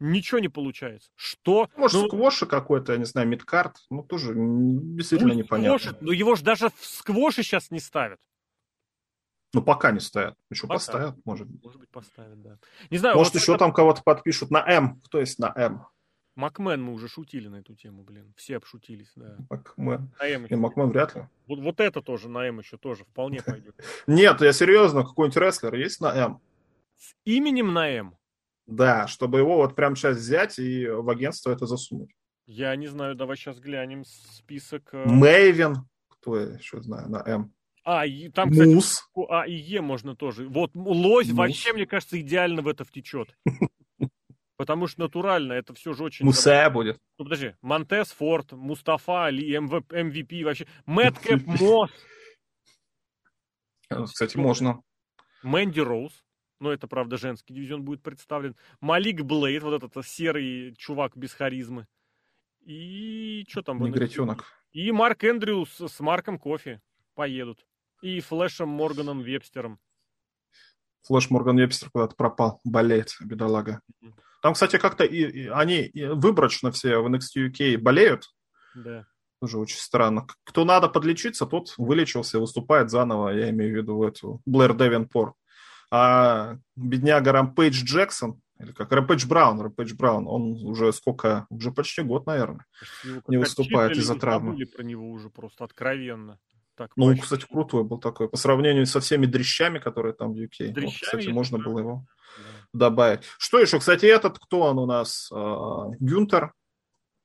[0.00, 1.10] Ничего не получается.
[1.14, 1.68] Что?
[1.76, 3.76] Может, ну, сквоши какой-то, я не знаю, мидкарт.
[3.90, 5.78] Ну, тоже действительно ну, непонятно.
[5.78, 8.20] Сквоши, но его же даже в сквоши сейчас не ставят.
[9.52, 10.34] Ну, пока не стоят.
[10.50, 10.74] Еще пока.
[10.74, 11.62] поставят, может быть.
[11.62, 12.58] Может быть, поставят, да.
[12.90, 13.16] Не знаю.
[13.16, 13.60] Может, вот еще это...
[13.60, 15.00] там кого-то подпишут на М.
[15.02, 15.86] Кто есть на М?
[16.36, 18.34] Макмен мы уже шутили на эту тему, блин.
[18.36, 19.36] Все обшутились, да.
[19.50, 20.10] Макмен.
[20.18, 20.56] На М еще.
[20.56, 21.28] Макмен вряд ли.
[21.46, 23.76] Вот, вот это тоже на М еще тоже вполне пойдет.
[24.06, 26.40] Нет, я серьезно, какой-нибудь рестлер есть на М?
[26.98, 28.16] С именем на М?
[28.66, 32.10] Да, чтобы его вот прямо сейчас взять и в агентство это засунуть.
[32.46, 34.88] Я не знаю, давай сейчас глянем список.
[34.92, 35.76] Э, Мэйвен,
[36.08, 37.52] кто я еще знаю, на М.
[37.84, 39.08] А, и там, кстати, Мус.
[39.28, 40.48] А и Е можно тоже.
[40.48, 41.36] Вот лось Мус.
[41.36, 43.36] вообще, мне кажется, идеально в это втечет.
[44.56, 46.24] Потому что натурально это все же очень...
[46.24, 47.00] Мусе будет.
[47.18, 47.54] Ну, подожди.
[47.60, 50.66] Монтес, Форд, Мустафа, Али, МВ, МВП вообще.
[50.86, 51.90] Мэткэп, Мосс.
[53.88, 54.82] Кстати, можно.
[55.42, 56.24] Мэнди Роуз.
[56.60, 58.56] Ну, это, правда, женский дивизион будет представлен.
[58.80, 61.86] Малик Блейд, вот этот серый чувак без харизмы.
[62.64, 63.82] И что там?
[63.82, 64.44] Негритенок.
[64.72, 66.80] И Марк Эндрюс с Марком Кофи
[67.14, 67.66] поедут.
[68.02, 69.78] И Флэшем Морганом Вебстером.
[71.06, 73.80] Флэш Морган Вебстер куда-то пропал, болеет, бедолага.
[74.42, 78.24] Там, кстати, как-то и, и, они и выборочно все в NXT UK болеют.
[78.74, 79.06] Да.
[79.40, 80.26] Тоже очень странно.
[80.44, 85.34] Кто надо подлечиться, тот вылечился, выступает заново, я имею в виду эту Блэр Девенпор.
[85.90, 92.02] А бедняга Рампейдж Джексон, или как Рампейдж Браун, Рампейдж Браун, он уже сколько, уже почти
[92.02, 92.64] год, наверное,
[93.28, 94.66] не выступает из-за травмы.
[94.66, 96.38] про него уже просто откровенно.
[96.76, 97.22] Так, ну, очень...
[97.22, 98.28] кстати, крутой был такой.
[98.28, 100.68] По сравнению со всеми дрещами, которые там в UK.
[100.68, 102.04] Дрещами, вот, кстати, можно было его
[102.72, 102.86] да.
[102.88, 103.22] добавить.
[103.38, 103.78] Что еще?
[103.78, 105.30] Кстати, этот, кто он у нас?
[105.32, 106.52] А, Гюнтер.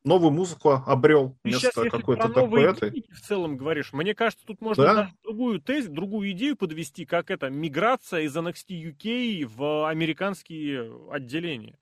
[0.06, 1.38] Новую музыку обрел.
[1.44, 2.74] Ты Место какое-то такое.
[2.74, 3.92] в целом говоришь.
[3.92, 5.12] Мне кажется, тут можно да?
[5.24, 11.78] другую тез, другую идею подвести, как это миграция из NXT UK в американские отделения.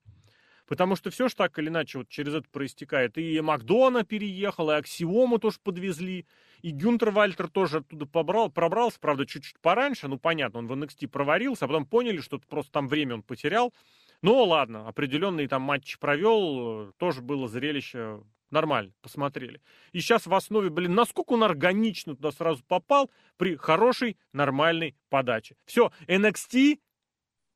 [0.68, 3.16] Потому что все же так или иначе вот через это проистекает.
[3.16, 6.26] И Макдона переехал, и Аксиому тоже подвезли.
[6.60, 10.08] И Гюнтер Вальтер тоже оттуда побрал, пробрался, правда, чуть-чуть пораньше.
[10.08, 13.72] Ну, понятно, он в NXT проварился, а потом поняли, что просто там время он потерял.
[14.20, 19.60] Ну, ладно, определенные там матчи провел, тоже было зрелище нормально, посмотрели.
[19.92, 25.56] И сейчас в основе, блин, насколько он органично туда сразу попал при хорошей, нормальной подаче.
[25.64, 26.78] Все, NXT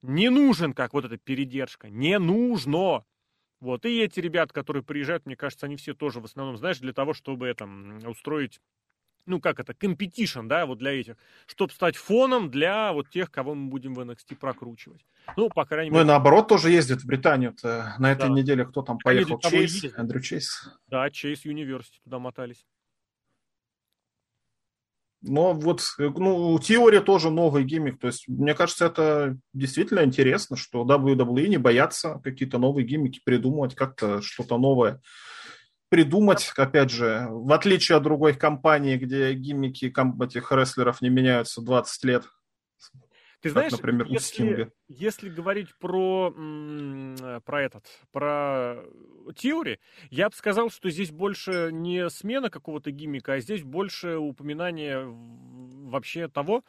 [0.03, 3.05] не нужен, как вот эта передержка, не нужно.
[3.61, 6.93] Вот, и эти ребята, которые приезжают, мне кажется, они все тоже в основном, знаешь, для
[6.93, 7.69] того, чтобы это,
[8.07, 8.61] устроить
[9.27, 13.55] ну, как это, competition, да, вот для этих, чтобы стать фоном для вот тех, кого
[13.55, 15.07] мы будем в NXT прокручивать.
[15.37, 16.01] Ну, по крайней мере.
[16.01, 17.53] Ну, и наоборот тоже ездит в Британию.
[17.53, 17.93] -то.
[17.99, 18.35] На этой да.
[18.35, 19.39] неделе кто там поехал?
[19.39, 20.77] Чейз, Эндрю Чейз.
[20.89, 22.67] Да, Чейз Юниверсити туда мотались.
[25.23, 28.01] Но вот, ну, теория тоже новый гиммик.
[28.01, 33.75] То есть, мне кажется, это действительно интересно, что WWE не боятся какие-то новые гиммики придумывать,
[33.75, 35.01] как-то что-то новое
[35.93, 39.93] придумать, опять же, в отличие от другой компании, где гиммики
[40.25, 42.25] этих рестлеров не меняются 20 лет.
[43.43, 44.73] Ты знаешь, как, например, если, у Стинга.
[44.87, 46.33] если говорить про,
[47.45, 48.85] про этот, про
[49.35, 55.05] теории, я бы сказал, что здесь больше не смена какого-то гиммика, а здесь больше упоминание
[55.05, 56.65] вообще того,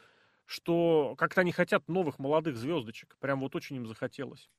[0.46, 3.18] что как-то они хотят новых молодых звездочек.
[3.20, 4.50] Прям вот очень им захотелось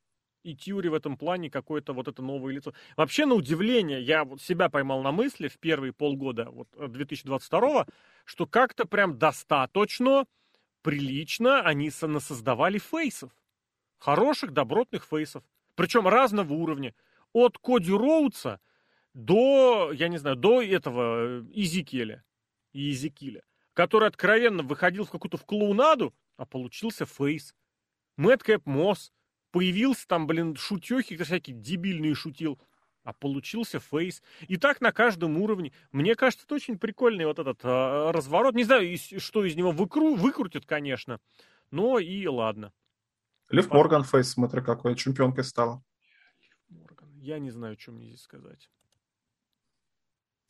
[0.45, 2.73] и Тьюри в этом плане какое-то вот это новое лицо.
[2.97, 7.85] Вообще, на удивление, я вот себя поймал на мысли в первые полгода вот 2022 э,
[8.27, 10.27] что как-то прям достаточно
[10.85, 13.33] прилично они создавали фейсов.
[13.99, 15.43] Хороших, добротных фейсов.
[15.75, 16.95] Причем разного уровня.
[17.33, 18.61] От Коди Роудса
[19.15, 22.23] до, я не знаю, до этого э, Изикеля.
[22.73, 23.43] И Изикиля.
[23.73, 27.55] Который откровенно выходил в какую-то в клоунаду, а получился фейс.
[28.17, 29.11] Мэдкэп Мосс
[29.53, 32.61] появился там, блин, шутехи всякие дебильные шутил,
[33.05, 34.23] а получился фейс.
[34.49, 35.73] И так на каждом уровне.
[35.93, 38.55] Мне кажется, это очень прикольный вот этот э, разворот.
[38.55, 41.21] Не знаю, что из него выкру, выкрутят, конечно,
[41.71, 42.73] но и ладно.
[43.51, 45.83] Лив Морган фейс, смотри, какой чемпионкой стала.
[46.69, 47.15] Морган.
[47.21, 48.71] Я не знаю, что мне здесь сказать.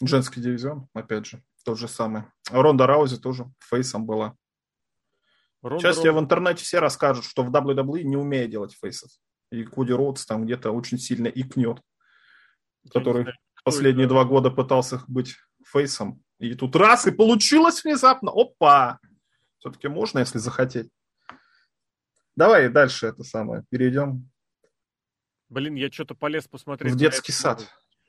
[0.00, 2.24] Женский дивизион, опять же, тот же самый.
[2.50, 4.36] Ронда Раузи тоже фейсом была.
[5.62, 9.10] Ронда Сейчас тебе в интернете все расскажут, что в WWE не умеет делать фейсов.
[9.50, 11.80] И Коди Роудс там где-то очень сильно икнет.
[12.92, 13.26] Который
[13.64, 16.22] последние два года пытался быть фейсом.
[16.38, 18.30] И тут раз, и получилось внезапно.
[18.30, 18.98] Опа!
[19.58, 20.90] Все-таки можно, если захотеть.
[22.36, 23.64] Давай дальше это самое.
[23.70, 24.30] Перейдем.
[25.48, 26.92] Блин, я что-то полез посмотреть.
[26.92, 27.68] В детский на сад.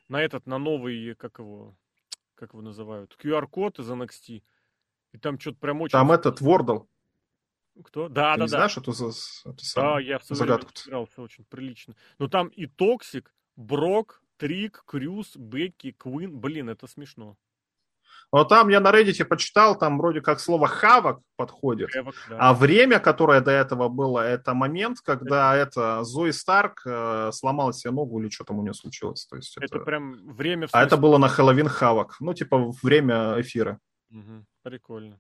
[0.09, 1.77] На этот, на новый, как его,
[2.35, 4.43] как его называют, QR-код из NXT.
[5.13, 5.91] И там что-то прям очень...
[5.91, 6.79] Там этот, Wordle.
[7.83, 8.09] Кто?
[8.09, 8.57] Да, Ты да, не да.
[8.57, 9.11] знаешь эту, эту
[9.65, 10.71] самую, да, я в загадку?
[10.85, 11.95] игрался очень прилично.
[12.19, 16.39] Но там и toxic, Брок, trick, Крюс, Бекки, queen.
[16.39, 17.37] Блин, это смешно.
[18.31, 21.91] Вот там я на Reddit почитал, там вроде как слово havoc подходит.
[21.91, 22.37] Havoc, да.
[22.39, 27.71] А время, которое до этого было, это момент, когда это, это Зои Старк э, сломала
[27.71, 29.25] себе ногу или что там у нее случилось.
[29.25, 30.67] То есть это, это прям время...
[30.71, 32.17] А это было на Halloween Havoc.
[32.19, 33.79] Ну, типа время эфира.
[34.11, 35.19] Угу, прикольно.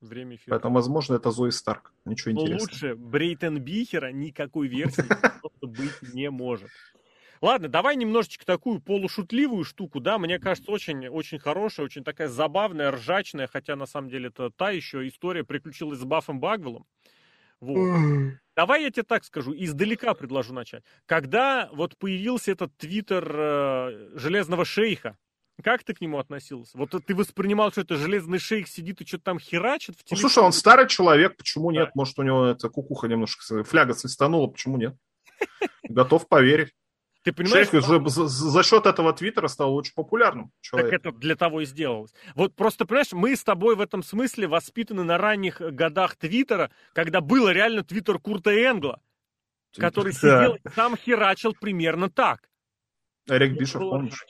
[0.00, 0.54] Время эфира.
[0.54, 1.92] Поэтому, возможно, это Зои Старк.
[2.04, 2.70] Ничего Но интересного.
[2.70, 5.02] лучше Брейтон Бихера никакой версии
[5.40, 6.70] просто быть не может.
[7.40, 12.90] Ладно, давай немножечко такую полушутливую штуку, да, мне кажется, очень, очень хорошая, очень такая забавная,
[12.90, 16.86] ржачная, хотя на самом деле это та еще история приключилась с Баффом Багвеллом.
[17.60, 18.34] Вот.
[18.56, 20.84] Давай я тебе так скажу, издалека предложу начать.
[21.06, 25.16] Когда вот появился этот твиттер э, Железного Шейха,
[25.62, 26.78] как ты к нему относился?
[26.78, 30.22] Вот ты воспринимал, что это железный шейх сидит и что-то там херачит в телефоне?
[30.22, 31.86] Ну, слушай, он старый человек, почему нет?
[31.86, 31.92] Да.
[31.96, 34.94] Может, у него эта кукуха немножко, фляга свистанула, почему нет?
[35.82, 36.72] Готов поверить.
[37.28, 37.68] Ты понимаешь?
[37.68, 40.98] Шейх уже за, за счет этого твиттера стал очень популярным человеком.
[40.98, 42.14] Так это для того и сделалось.
[42.34, 47.20] Вот просто, понимаешь, мы с тобой в этом смысле воспитаны на ранних годах твиттера, когда
[47.20, 49.02] было реально твиттер Курта Энгла,
[49.76, 52.48] который сидел и сам херачил примерно так.
[53.28, 54.24] Эрик Бишев, помнишь?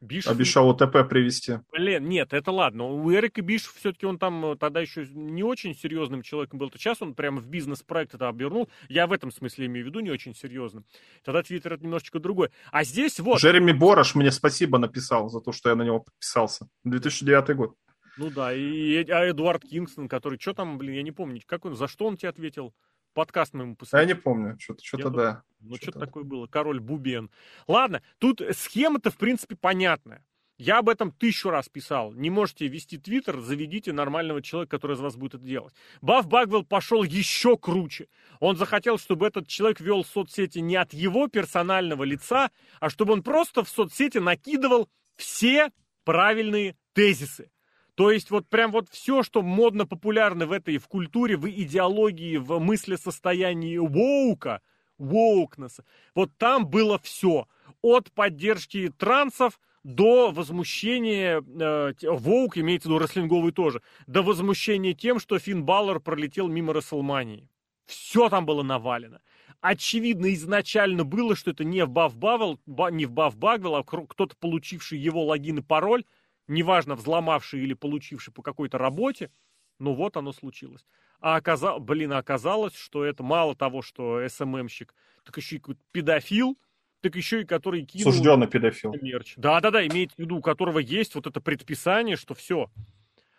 [0.00, 0.30] Бишев...
[0.30, 1.58] Обещал ОТП привести.
[1.72, 2.84] Блин, нет, это ладно.
[2.84, 6.70] У Эрика Бишев все-таки он там э, тогда еще не очень серьезным человеком был.
[6.72, 8.68] Сейчас он прямо в бизнес-проект это обернул.
[8.88, 10.84] Я в этом смысле имею в виду не очень серьезным.
[11.24, 12.50] Тогда Твиттер это немножечко другой.
[12.70, 13.40] А здесь вот...
[13.40, 16.68] Джереми Борош мне спасибо написал за то, что я на него подписался.
[16.84, 17.74] 2009 год.
[18.18, 21.76] Ну да, и а Эдуард Кингстон, который, что там, блин, я не помню, как он,
[21.76, 22.74] за что он тебе ответил?
[23.18, 24.10] Подкаст мы ему посмотрели.
[24.10, 25.42] Я не помню, что-то, что-то да.
[25.58, 26.46] Ну, что-то, что-то такое было.
[26.46, 27.32] Король Бубен.
[27.66, 30.24] Ладно, тут схема-то, в принципе, понятная.
[30.56, 32.12] Я об этом тысячу раз писал.
[32.12, 35.74] Не можете вести твиттер, заведите нормального человека, который из вас будет это делать.
[36.00, 38.06] Баф Багвелл пошел еще круче.
[38.38, 43.24] Он захотел, чтобы этот человек вел соцсети не от его персонального лица, а чтобы он
[43.24, 45.72] просто в соцсети накидывал все
[46.04, 47.50] правильные тезисы.
[47.98, 52.36] То есть вот прям вот все, что модно популярно в этой, в культуре, в идеологии,
[52.36, 54.60] в мыслесостоянии воука,
[54.98, 55.84] воукнесса,
[56.14, 57.48] вот там было все.
[57.82, 65.18] От поддержки трансов до возмущения, э, воук имеется в виду рестлинговый тоже, до возмущения тем,
[65.18, 67.48] что Финн Баллар пролетел мимо Расселмании.
[67.84, 69.20] Все там было навалено.
[69.60, 72.60] Очевидно, изначально было, что это не в Баф Бавел,
[72.92, 76.04] не в Баф Багвел, а кто-то, получивший его логин и пароль,
[76.48, 79.30] неважно, взломавший или получивший по какой-то работе,
[79.78, 80.84] ну вот оно случилось.
[81.20, 86.58] А оказалось, блин, оказалось, что это мало того, что СММщик, так еще и педофил,
[87.00, 88.12] так еще и который кинул...
[88.12, 88.94] Сужденный педофил.
[89.00, 89.34] Мерч.
[89.36, 92.70] Да-да-да, имеет в виду, у которого есть вот это предписание, что все.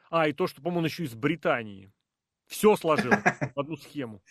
[0.10, 1.92] А, и то, что, по-моему, он еще из Британии.
[2.48, 4.22] Все сложил в одну схему.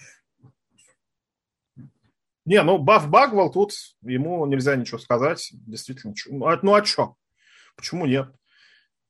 [2.45, 5.51] Не, ну, Баф Багвал тут, ему нельзя ничего сказать.
[5.53, 7.17] Действительно, ну а, ну а что?
[7.77, 8.35] Почему нет?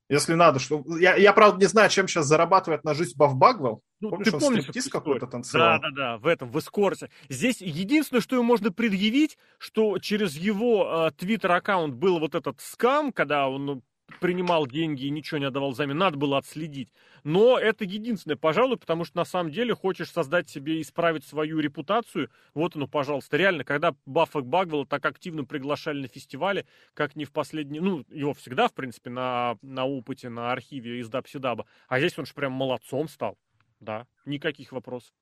[0.08, 0.82] Если надо, что...
[0.98, 3.82] Я, я, правда, не знаю, чем сейчас зарабатывает на жизнь Баф Багвелл.
[4.00, 5.80] Ну, помнишь, ты он помнишь, стриптиз какой-то танцевал?
[5.80, 7.10] Да-да-да, в этом, в эскорте.
[7.28, 13.12] Здесь единственное, что ему можно предъявить, что через его твиттер-аккаунт э, был вот этот скам,
[13.12, 13.82] когда он ну,
[14.20, 16.92] принимал деньги и ничего не отдавал взамен, надо было отследить.
[17.24, 22.30] Но это единственное, пожалуй, потому что на самом деле хочешь создать себе, исправить свою репутацию,
[22.54, 23.36] вот оно, пожалуйста.
[23.36, 28.34] Реально, когда Баффа Багвелла так активно приглашали на фестивале, как не в последний, ну, его
[28.34, 32.52] всегда, в принципе, на, на опыте, на архиве из Дабсидаба, а здесь он же прям
[32.52, 33.36] молодцом стал,
[33.80, 35.12] да, никаких вопросов.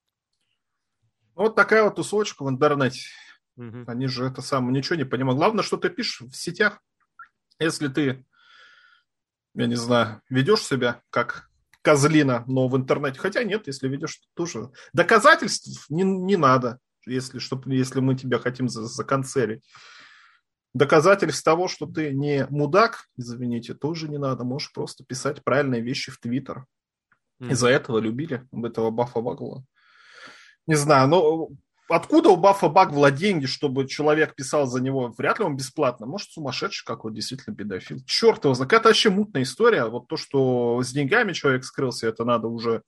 [1.34, 3.00] Вот такая вот тусовочка в интернете.
[3.56, 3.84] Угу.
[3.86, 5.38] Они же это самое ничего не понимают.
[5.38, 6.82] Главное, что ты пишешь в сетях.
[7.58, 8.24] Если ты
[9.56, 11.48] я не знаю, ведешь себя как
[11.82, 13.18] козлина, но в интернете.
[13.18, 14.70] Хотя нет, если ведешь, тоже.
[14.92, 19.64] Доказательств не, не надо, если, чтоб, если мы тебя хотим за, законцелить.
[20.74, 24.44] Доказательств того, что ты не мудак, извините, тоже не надо.
[24.44, 26.66] Можешь просто писать правильные вещи в Твиттер.
[27.40, 27.52] Mm-hmm.
[27.52, 29.64] Из-за этого любили этого Баффа Багла.
[30.66, 31.48] Не знаю, но
[31.88, 35.14] откуда у Баффа Багвела деньги, чтобы человек писал за него?
[35.16, 36.06] Вряд ли он бесплатно.
[36.06, 38.00] Может, сумасшедший какой действительно педофил.
[38.06, 38.72] Черт его знает.
[38.72, 39.84] Это вообще мутная история.
[39.84, 42.82] Вот то, что с деньгами человек скрылся, это надо уже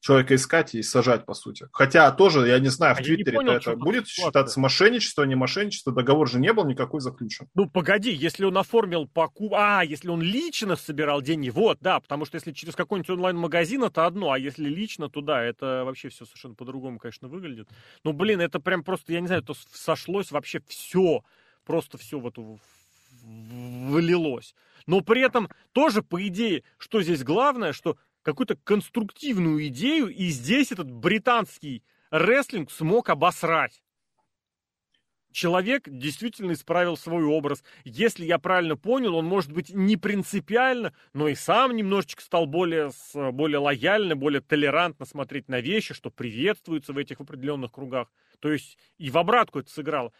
[0.00, 1.66] человека искать и сажать, по сути.
[1.72, 5.92] Хотя тоже, я не знаю, в а Твиттере понял, это будет считаться мошенничество, не мошенничество,
[5.92, 7.48] договор же не был никакой заключен.
[7.54, 9.54] Ну, погоди, если он оформил покуп...
[9.54, 14.06] А, если он лично собирал деньги, вот, да, потому что если через какой-нибудь онлайн-магазин, это
[14.06, 17.68] одно, а если лично, то да, это вообще все совершенно по-другому, конечно, выглядит.
[18.04, 21.22] Ну, блин, это прям просто, я не знаю, это сошлось вообще все,
[21.64, 22.36] просто все вот
[23.24, 24.54] вылилось.
[24.86, 27.98] Но при этом тоже, по идее, что здесь главное, что
[28.32, 33.82] какую-то конструктивную идею, и здесь этот британский рестлинг смог обосрать.
[35.30, 37.62] Человек действительно исправил свой образ.
[37.84, 42.90] Если я правильно понял, он может быть не принципиально, но и сам немножечко стал более,
[43.14, 48.10] более лояльно, более толерантно смотреть на вещи, что приветствуется в этих определенных кругах.
[48.40, 50.12] То есть и в обратку это сыграло.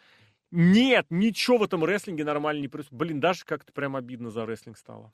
[0.50, 2.98] Нет, ничего в этом рестлинге нормально не происходит.
[2.98, 5.12] Блин, даже как-то прям обидно за рестлинг стало.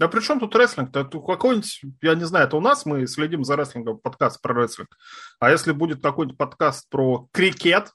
[0.00, 1.04] Да при чем тут рестлинг-то?
[1.04, 4.96] Какой-нибудь, я не знаю, это у нас мы следим за рестлингом, подкаст про рестлинг.
[5.40, 7.92] А если будет какой-нибудь подкаст про крикет,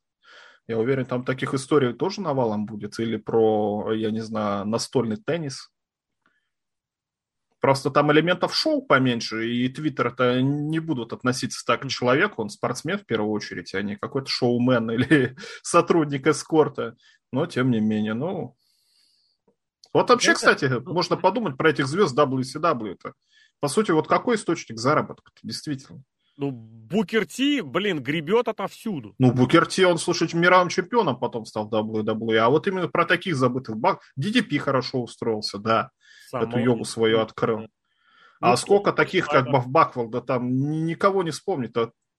[0.68, 3.00] я уверен, там таких историй тоже навалом будет.
[3.00, 5.72] Или про, я не знаю, настольный теннис.
[7.60, 12.52] Просто там элементов шоу поменьше, и твиттер это не будут относиться так к человеку, он
[12.52, 16.96] спортсмен в первую очередь, а не какой-то шоумен или сотрудник эскорта.
[17.32, 18.56] Но, тем не менее, ну,
[19.94, 20.38] вот вообще, это...
[20.38, 22.94] кстати, можно ну, подумать про этих звезд WCW.
[22.94, 23.14] Это,
[23.60, 26.04] по сути, вот какой источник заработка действительно?
[26.38, 29.16] Ну, Букер Ти, блин, гребет отовсюду.
[29.20, 32.38] Ну, Букер Ти, он, слушай, мировым чемпионом потом стал в WWE.
[32.38, 34.02] А вот именно про таких забытых баг...
[34.20, 35.92] DDP хорошо устроился, да.
[36.30, 36.50] Самого...
[36.50, 37.60] Эту йогу свою открыл.
[37.60, 37.68] Ну,
[38.42, 41.76] а сколько таких, как Баф Баквелл, да там никого не вспомнит.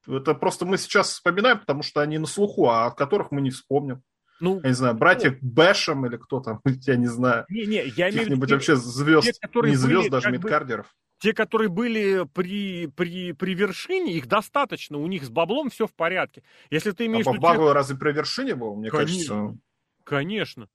[0.07, 3.51] Это просто мы сейчас вспоминаем, потому что они на слуху, а от которых мы не
[3.51, 4.03] вспомним.
[4.41, 7.45] Ну, я не знаю, братья ну, Бэшем или кто там, я не знаю.
[7.49, 8.55] Не, не, я имею в виду...
[8.55, 10.95] вообще звезд, те, не звезд, были, даже мидкардеров.
[11.19, 15.95] Те, которые были при, при, при вершине, их достаточно, у них с баблом все в
[15.95, 16.43] порядке.
[16.71, 17.27] Если ты имеешь...
[17.27, 17.75] А Бабагова тех...
[17.75, 19.35] разве при вершине был, мне Конечно.
[19.35, 19.59] кажется?
[20.05, 20.69] Конечно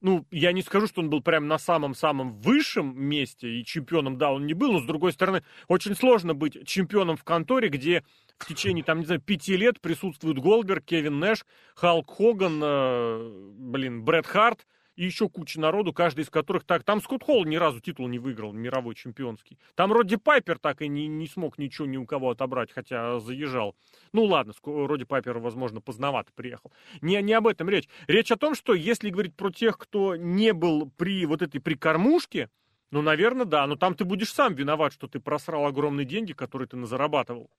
[0.00, 4.30] ну, я не скажу, что он был прям на самом-самом высшем месте, и чемпионом, да,
[4.30, 8.04] он не был, но, с другой стороны, очень сложно быть чемпионом в конторе, где
[8.38, 11.44] в течение, там, не знаю, пяти лет присутствуют Голдберг, Кевин Нэш,
[11.74, 14.66] Халк Хоган, э, блин, Брэд Харт,
[14.98, 16.82] и еще куча народу, каждый из которых так...
[16.82, 19.56] Там Скотт Холл ни разу титул не выиграл, мировой чемпионский.
[19.76, 23.76] Там Родди Пайпер так и не, не смог ничего ни у кого отобрать, хотя заезжал.
[24.12, 26.72] Ну ладно, Родди Пайпер, возможно, поздновато приехал.
[27.00, 27.88] Не, не об этом речь.
[28.08, 32.50] Речь о том, что если говорить про тех, кто не был при вот этой прикормушке,
[32.90, 36.66] ну, наверное, да, но там ты будешь сам виноват, что ты просрал огромные деньги, которые
[36.66, 37.52] ты зарабатывал.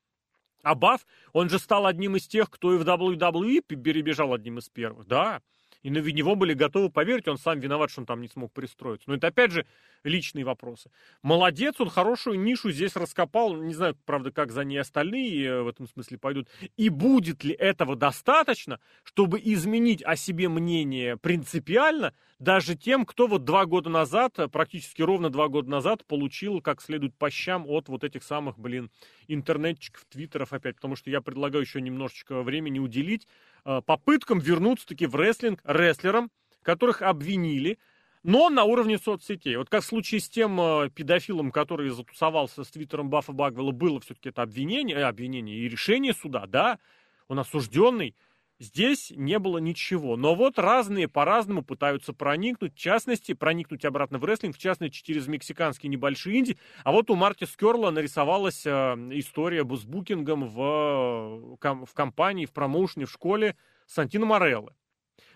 [0.61, 4.67] А Баф, он же стал одним из тех, кто и в WWE перебежал одним из
[4.67, 5.39] первых, да
[5.82, 9.09] и на него были готовы поверить, он сам виноват, что он там не смог пристроиться.
[9.09, 9.65] Но это, опять же,
[10.03, 10.91] личные вопросы.
[11.21, 13.55] Молодец, он хорошую нишу здесь раскопал.
[13.55, 16.47] Не знаю, правда, как за ней остальные э, в этом смысле пойдут.
[16.77, 23.43] И будет ли этого достаточно, чтобы изменить о себе мнение принципиально даже тем, кто вот
[23.43, 27.88] два года назад, э, практически ровно два года назад, получил как следует по щам от
[27.88, 28.91] вот этих самых, блин,
[29.27, 30.75] интернетчиков, твиттеров опять.
[30.75, 33.27] Потому что я предлагаю еще немножечко времени уделить
[33.65, 36.32] Э, попыткам вернуться-таки в рестлинг рестлерам,
[36.63, 37.78] которых обвинили,
[38.24, 39.55] но на уровне соцсетей.
[39.55, 43.99] Вот как в случае с тем э, педофилом, который затусовался с твиттером Баффа Багвелла, было
[44.01, 46.80] все-таки это обвинение, э, обвинение и решение суда, да,
[47.28, 48.15] он осужденный.
[48.61, 50.17] Здесь не было ничего.
[50.17, 55.28] Но вот разные по-разному пытаются проникнуть, в частности, проникнуть обратно в рестлинг, в частности, через
[55.28, 56.57] мексиканские небольшие инди.
[56.84, 58.70] А вот у Марти Скерла нарисовалась э,
[59.11, 63.55] история с букингом в, в компании, в промоушене, в школе
[63.88, 64.76] Сантино Морелло.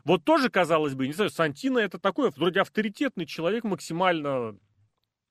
[0.05, 4.57] Вот тоже, казалось бы, не знаю, Сантино это такой вроде авторитетный человек, максимально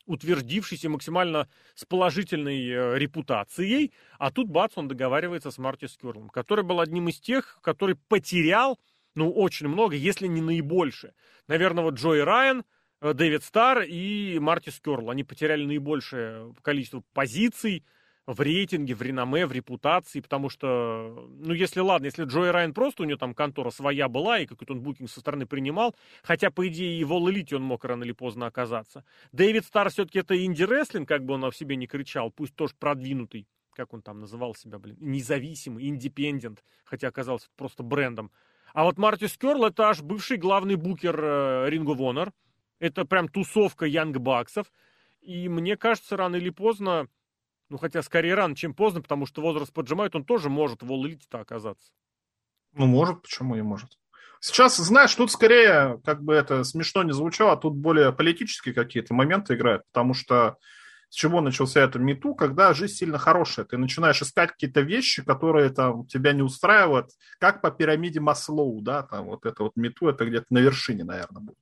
[0.07, 6.65] утвердившийся максимально с положительной э, репутацией, а тут бац, он договаривается с Марти Скерлом, который
[6.65, 8.81] был одним из тех, который потерял,
[9.15, 11.15] ну, очень много, если не наибольшее.
[11.47, 12.65] Наверное, вот Джой Райан,
[13.01, 17.85] э, Дэвид Стар и Марти Скерл, они потеряли наибольшее количество позиций,
[18.27, 23.03] в рейтинге, в реноме, в репутации, потому что, ну, если, ладно, если Джой Райан просто
[23.03, 26.67] у него там контора своя была, и какой-то он букинг со стороны принимал, хотя, по
[26.69, 29.05] идее, и в он мог рано или поздно оказаться.
[29.33, 33.49] Дэвид Стар все-таки это инди-рестлинг, как бы он о себе не кричал, пусть тоже продвинутый,
[33.75, 38.31] как он там называл себя, блин, независимый, индепендент, хотя оказался просто брендом.
[38.73, 42.33] А вот Марти Скерл это аж бывший главный букер э, Ring of Honor,
[42.79, 44.73] это прям тусовка Янг Баксов,
[45.21, 47.09] и мне кажется, рано или поздно
[47.73, 51.23] ну, хотя скорее рано, чем поздно, потому что возраст поджимает, он тоже может в All-Elite
[51.31, 51.91] оказаться.
[52.75, 53.99] Ну, может, почему не может.
[54.41, 59.55] Сейчас, знаешь, тут скорее, как бы это смешно не звучало, тут более политические какие-то моменты
[59.55, 60.59] играют, потому что
[61.09, 63.65] с чего начался это мету, когда жизнь сильно хорошая.
[63.65, 67.09] Ты начинаешь искать какие-то вещи, которые там тебя не устраивают,
[67.39, 71.41] как по пирамиде Маслоу, да, там вот это вот мету, это где-то на вершине, наверное,
[71.41, 71.59] будет.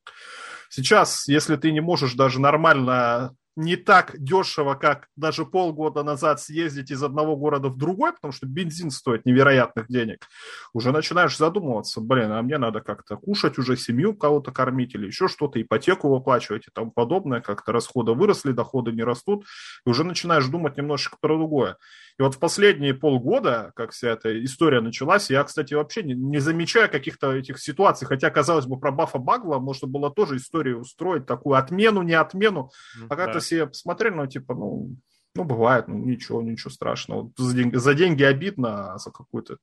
[0.71, 6.91] Сейчас, если ты не можешь даже нормально не так дешево, как даже полгода назад съездить
[6.91, 10.27] из одного города в другой, потому что бензин стоит невероятных денег,
[10.73, 15.29] уже начинаешь задумываться, блин, а мне надо как-то кушать уже, семью кого-то кормить или еще
[15.29, 19.45] что-то, ипотеку выплачивать и тому подобное, как-то расходы выросли, доходы не растут,
[19.87, 21.77] и уже начинаешь думать немножечко про другое.
[22.21, 26.39] И вот в последние полгода, как вся эта история началась, я, кстати, вообще не, не
[26.39, 31.25] замечаю каких-то этих ситуаций, хотя, казалось бы, про Бафа Багла можно было тоже историю устроить,
[31.25, 32.73] такую отмену, не отмену,
[33.09, 33.41] а как-то да.
[33.41, 34.97] все посмотрели, ну, типа, ну,
[35.35, 37.33] ну, бывает, ну, ничего, ничего страшного.
[37.39, 39.57] За деньги, за деньги обидно, а за какую-то,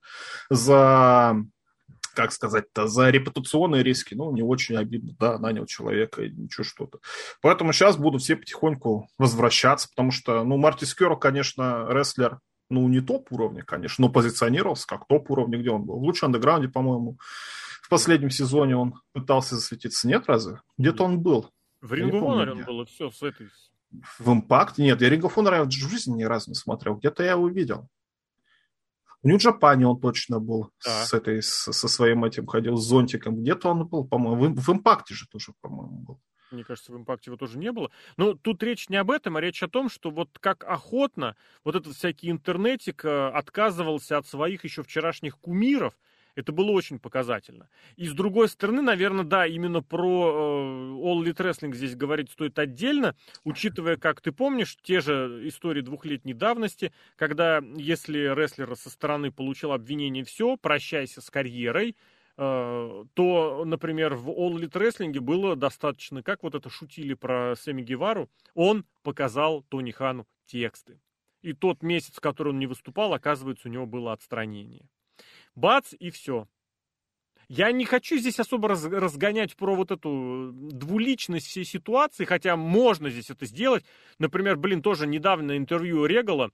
[0.50, 1.36] за,
[2.18, 6.98] как сказать-то, за репутационные риски, ну, не очень обидно, да, нанял человека и ничего что-то.
[7.42, 12.40] Поэтому сейчас будут все потихоньку возвращаться, потому что, ну, Марти Скерл, конечно, рестлер
[12.72, 16.00] ну, не топ уровня, конечно, но позиционировался как топ уровня, где он был.
[16.00, 17.20] В лучшем андеграунде, по-моему,
[17.84, 20.08] в последнем сезоне он пытался засветиться.
[20.08, 20.60] Нет, разве?
[20.80, 21.52] Где-то он был.
[21.82, 23.48] В Рингу он был, все, с этой...
[24.18, 24.80] В Импакт?
[24.80, 26.96] Нет, я Ring of Honor в жизни ни разу не смотрел.
[26.96, 27.88] Где-то я его видел.
[29.24, 31.06] В Нью-Джапане он точно был да.
[31.06, 33.42] с этой, с, со своим этим ходил, с зонтиком.
[33.42, 36.22] Где-то он был, по-моему, в, в Импакте же тоже, по-моему, был.
[36.52, 37.92] Мне кажется, в импакте его тоже не было.
[38.16, 41.76] Но тут речь не об этом, а речь о том, что вот как охотно вот
[41.76, 45.94] этот всякий интернетик э, отказывался от своих еще вчерашних кумиров,
[46.38, 47.68] это было очень показательно.
[47.96, 52.60] И с другой стороны, наверное, да, именно про э, All Elite Wrestling здесь говорить стоит
[52.60, 59.32] отдельно, учитывая, как ты помнишь, те же истории двухлетней давности, когда если рестлер со стороны
[59.32, 61.96] получил обвинение, все, прощайся с карьерой,
[62.38, 67.82] э, то, например, в All Elite Wrestling было достаточно, как вот это шутили про Сэмми
[67.82, 71.02] Гевару, он показал Тони Хану тексты.
[71.42, 74.88] И тот месяц, который он не выступал, оказывается, у него было отстранение
[75.58, 76.48] бац, и все.
[77.50, 83.10] Я не хочу здесь особо раз, разгонять про вот эту двуличность всей ситуации, хотя можно
[83.10, 83.86] здесь это сделать.
[84.20, 86.52] Например, блин, тоже недавно интервью Регала,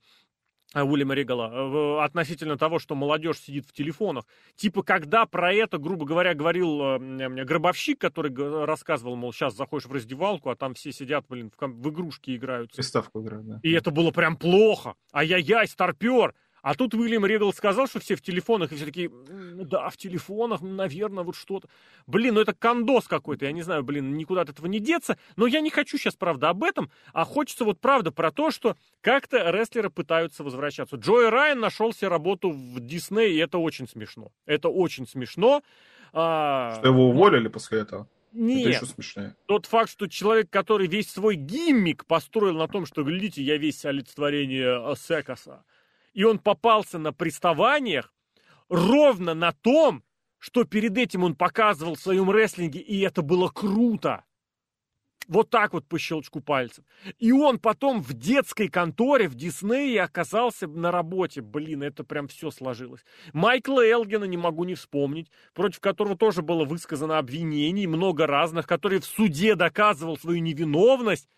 [0.72, 4.24] э, Уильяма Регала, э, относительно того, что молодежь сидит в телефонах.
[4.54, 8.32] Типа, когда про это, грубо говоря, говорил э, гробовщик, который
[8.64, 12.70] рассказывал, мол, сейчас заходишь в раздевалку, а там все сидят, блин, в, в игрушки играют.
[12.70, 13.60] Приставку играют, да.
[13.64, 14.94] И это было прям плохо.
[15.12, 16.34] Ай-яй-яй, старпер.
[16.64, 20.62] А тут Уильям Регал сказал, что все в телефонах, и все такие, да, в телефонах,
[20.62, 21.68] наверное, вот что-то.
[22.06, 25.18] Блин, ну это кондос какой-то, я не знаю, блин, никуда от этого не деться.
[25.36, 28.78] Но я не хочу сейчас, правда, об этом, а хочется вот правда про то, что
[29.02, 30.96] как-то рестлеры пытаются возвращаться.
[30.96, 34.32] Джой Райан нашел себе работу в Дисней, и это очень смешно.
[34.46, 35.62] Это очень смешно.
[36.14, 36.76] А...
[36.78, 38.08] Что его уволили после этого?
[38.32, 38.68] Нет.
[38.68, 39.36] Это еще смешнее.
[39.44, 43.84] Тот факт, что человек, который весь свой гиммик построил на том, что, глядите, я весь
[43.84, 45.62] олицетворение Секаса,
[46.14, 48.12] и он попался на приставаниях
[48.68, 50.02] ровно на том,
[50.38, 54.24] что перед этим он показывал в своем рестлинге, и это было круто.
[55.26, 56.84] Вот так вот по щелчку пальцев.
[57.18, 61.40] И он потом в детской конторе в Диснее оказался на работе.
[61.40, 63.04] Блин, это прям все сложилось.
[63.32, 69.00] Майкла Элгена не могу не вспомнить, против которого тоже было высказано обвинений, много разных, который
[69.00, 71.28] в суде доказывал свою невиновность.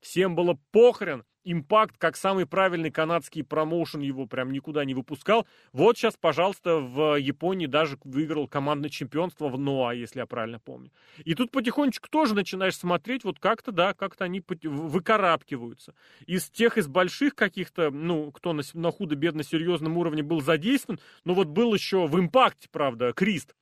[0.00, 1.24] Всем было похрен.
[1.48, 5.46] Импакт, как самый правильный канадский промоушен, его прям никуда не выпускал.
[5.72, 10.90] Вот сейчас, пожалуйста, в Японии даже выиграл командное чемпионство в Ноа, если я правильно помню.
[11.24, 15.94] И тут потихонечку тоже начинаешь смотреть, вот как-то, да, как-то они выкарабкиваются.
[16.26, 21.34] Из тех, из больших каких-то, ну, кто на, на худо-бедно серьезном уровне был задействован, но
[21.34, 23.54] вот был еще в импакте, правда, Крист,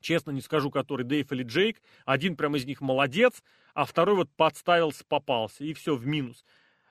[0.00, 1.80] честно не скажу, который Дейв или Джейк.
[2.04, 3.42] Один прям из них молодец,
[3.72, 6.44] а второй вот подставился, попался, и все в минус.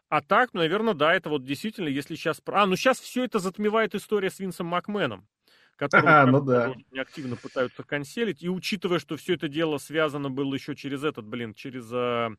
[0.10, 2.41] А так, наверное, да, это вот действительно, если сейчас...
[2.47, 5.28] А, ну сейчас все это затмевает история с Винсом Макменом,
[5.76, 6.72] которого а, ну да.
[6.72, 8.41] очень активно пытаются канцелить.
[8.41, 12.36] И учитывая, что все это дело связано было еще через этот, блин, через uh,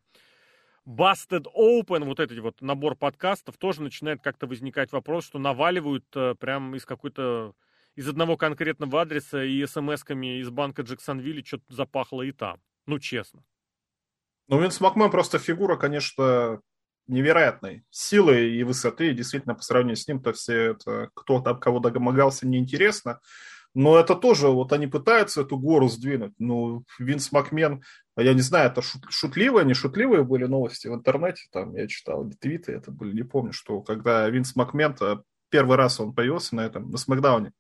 [0.85, 6.35] Busted Open, вот этот вот набор подкастов, тоже начинает как-то возникать вопрос, что наваливают uh,
[6.35, 7.55] прям из какой-то
[7.95, 12.61] из одного конкретного адреса и смс-ками из банка Джексонвилли что-то запахло и там.
[12.87, 13.45] Ну, честно.
[14.49, 16.61] Ну, Винс Макмен просто фигура, конечно,
[17.07, 19.11] невероятной силы и высоты.
[19.11, 23.21] И действительно, по сравнению с ним-то все это, кто там кого домогался, неинтересно.
[23.75, 26.33] Но это тоже, вот они пытаются эту гору сдвинуть.
[26.39, 27.83] Ну, Винс Макмен,
[28.17, 32.29] я не знаю, это шут, шутливые, не шутливые были новости в интернете, там я читал
[32.41, 34.97] твиты, это были, не помню, что когда Винс Макмен,
[35.51, 37.53] первый раз он появился на этом, на Смакдауне,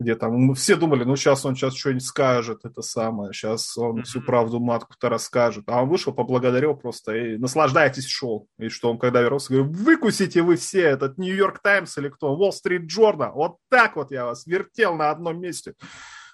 [0.00, 3.98] где там мы все думали, ну сейчас он сейчас что-нибудь скажет, это самое, сейчас он
[3.98, 4.02] mm-hmm.
[4.02, 5.64] всю правду матку-то расскажет.
[5.68, 8.48] А он вышел, поблагодарил просто и наслаждайтесь шоу.
[8.58, 12.82] И что он когда вернулся, говорит, выкусите вы все этот Нью-Йорк Таймс или кто, Уолл-стрит
[12.82, 15.74] Джордан, вот так вот я вас вертел на одном месте.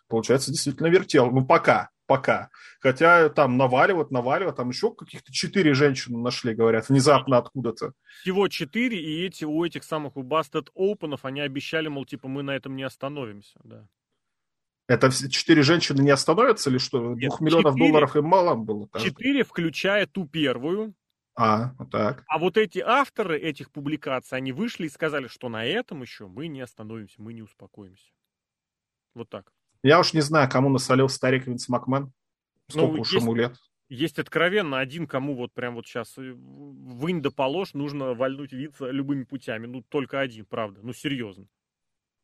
[0.09, 2.51] Получается, действительно вертел, ну пока пока.
[2.81, 7.93] Хотя там наваливают, наваливают, там еще каких-то четыре женщины нашли, говорят, внезапно откуда-то.
[8.23, 12.43] Всего четыре, и эти у этих самых у Busted Open'ов они обещали, мол, типа, мы
[12.43, 13.87] на этом не остановимся, да.
[14.89, 17.15] Это четыре женщины не остановятся или что?
[17.15, 18.89] Нет, Двух миллионов 4, долларов им мало было?
[18.99, 20.95] Четыре, включая ту первую.
[21.37, 22.25] А, вот так.
[22.27, 26.49] А вот эти авторы этих публикаций, они вышли и сказали, что на этом еще мы
[26.49, 28.11] не остановимся, мы не успокоимся.
[29.15, 29.53] Вот так.
[29.83, 32.13] Я уж не знаю, кому насолил старик Винс Макмен.
[32.69, 33.57] Сколько ну, уж есть, ему лет.
[33.89, 38.91] Есть откровенно один, кому вот прям вот сейчас э, вынь да положь, нужно вальнуть Винса
[38.91, 39.67] любыми путями.
[39.67, 40.81] Ну, только один, правда.
[40.83, 41.47] Ну, серьезно.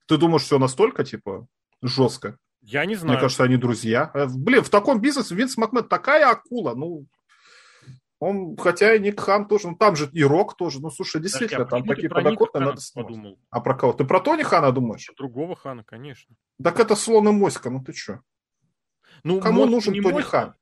[0.07, 1.48] Ты думаешь, все настолько, типа,
[1.82, 2.38] жестко?
[2.61, 3.14] Я не знаю.
[3.14, 4.11] Мне кажется, они друзья.
[4.14, 7.07] Э, блин, в таком бизнесе Винс Макмен такая акула, ну,
[8.18, 10.80] он, хотя и Ник Хан тоже, ну там же и Рок тоже.
[10.80, 13.38] Ну, слушай, действительно, так, там такие подоконные надо подумал.
[13.50, 13.92] А про кого?
[13.92, 15.10] Ты про Тони Хана думаешь?
[15.18, 16.34] Другого Хана, конечно.
[16.62, 18.20] Так это слон и моська, ну ты что?
[19.22, 20.30] Ну, Кому нужен Тони моська?
[20.30, 20.54] Хан?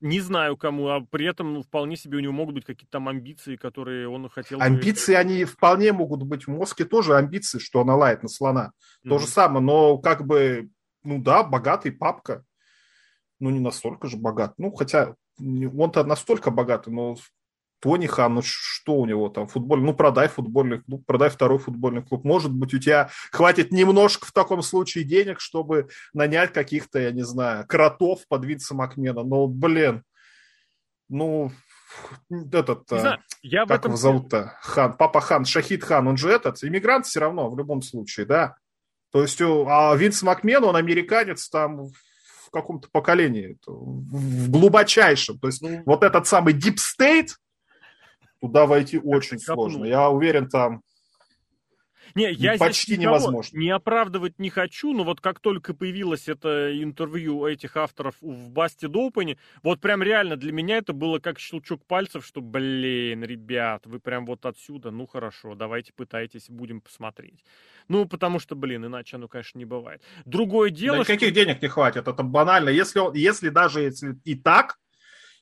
[0.00, 3.08] Не знаю кому, а при этом ну, вполне себе у него могут быть какие-то там
[3.08, 5.18] амбиции, которые он хотел Амбиции, бы...
[5.18, 6.46] они вполне могут быть.
[6.46, 8.72] В мозге тоже амбиции, что она лает на слона.
[9.04, 9.08] Mm-hmm.
[9.08, 10.70] То же самое, но как бы,
[11.02, 12.44] ну да, богатый папка.
[13.40, 14.54] Ну, не настолько же богат.
[14.56, 17.16] Ну, хотя он-то настолько богатый, но
[17.80, 22.02] Тони Хан, ну что у него там, футболь, ну продай футбольный клуб, продай второй футбольный
[22.02, 22.24] клуб.
[22.24, 27.22] Может быть, у тебя хватит немножко в таком случае денег, чтобы нанять каких-то, я не
[27.22, 29.22] знаю, кротов под Винса Макмена.
[29.22, 30.02] Но, блин,
[31.08, 31.52] ну,
[32.30, 33.92] этот, не знаю, я как этом...
[33.92, 37.82] его зовут-то, Хан, папа Хан, Шахид Хан, он же этот, иммигрант все равно, в любом
[37.82, 38.56] случае, да.
[39.12, 41.86] То есть, а Винс Макмен, он американец там
[42.48, 45.38] в каком-то поколении, в глубочайшем.
[45.38, 47.28] То есть, ну, вот этот самый Deep State,
[48.40, 49.84] туда войти очень сложно.
[49.84, 50.82] Я уверен, там
[52.18, 53.56] не, я почти невозможно.
[53.56, 58.88] Не оправдывать не хочу, но вот как только появилось это интервью этих авторов в Басте
[58.88, 64.00] Допане, вот прям реально для меня это было как щелчок пальцев, что, блин, ребят, вы
[64.00, 67.44] прям вот отсюда, ну хорошо, давайте пытайтесь, будем посмотреть.
[67.88, 70.02] Ну, потому что, блин, иначе оно, конечно, не бывает.
[70.24, 70.98] Другое дело...
[70.98, 71.34] Да никаких что...
[71.34, 72.68] денег не хватит, это банально.
[72.68, 74.78] Если, если даже если и так,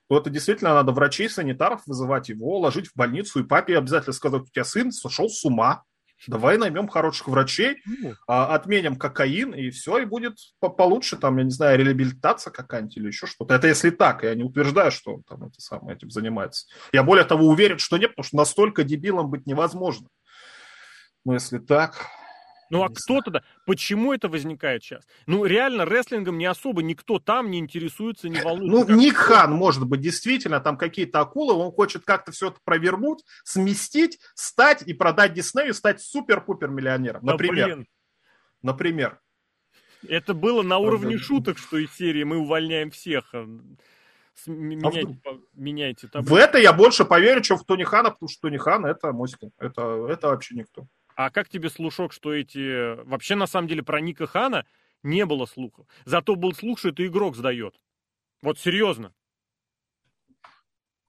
[0.09, 4.43] то это действительно надо врачей, санитаров вызывать его, ложить в больницу, и папе обязательно сказать,
[4.43, 5.83] у тебя сын сошел с ума.
[6.27, 7.83] Давай наймем хороших врачей,
[8.27, 13.07] а, отменим кокаин, и все, и будет получше, там, я не знаю, реабилитация какая-нибудь или
[13.09, 13.55] еще что-то.
[13.55, 16.67] Это если так, я не утверждаю, что он там это самое, этим занимается.
[16.93, 20.09] Я более того уверен, что нет, потому что настолько дебилом быть невозможно.
[21.25, 22.07] Но если так,
[22.71, 23.43] ну а кто тогда?
[23.65, 25.05] Почему это возникает сейчас?
[25.27, 28.93] Ну реально рестлингом не особо никто там не интересуется, не волнуется.
[28.93, 33.25] Ну Ник Хан, может быть, действительно, там какие-то акулы, он хочет как-то все это провернуть,
[33.45, 37.25] сместить, стать и продать Диснею, стать супер-пупер миллионером.
[37.25, 37.79] Например.
[37.79, 37.85] Да,
[38.63, 39.21] Например.
[40.09, 43.29] Это было на уровне шуток, что из серии мы увольняем всех.
[43.33, 43.47] А,
[44.47, 46.35] меняйте, а меняйте таблицу.
[46.35, 49.29] В это я больше поверю, чем в Тони Хана, потому что Тони Хан это мой
[49.59, 50.87] Это, это вообще никто.
[51.17, 53.03] А как тебе слушок, что эти...
[53.05, 54.67] Вообще, на самом деле, про Ника Хана
[55.03, 55.87] не было слухов.
[56.05, 57.75] Зато был слух, что это игрок сдает.
[58.43, 59.15] Вот серьезно.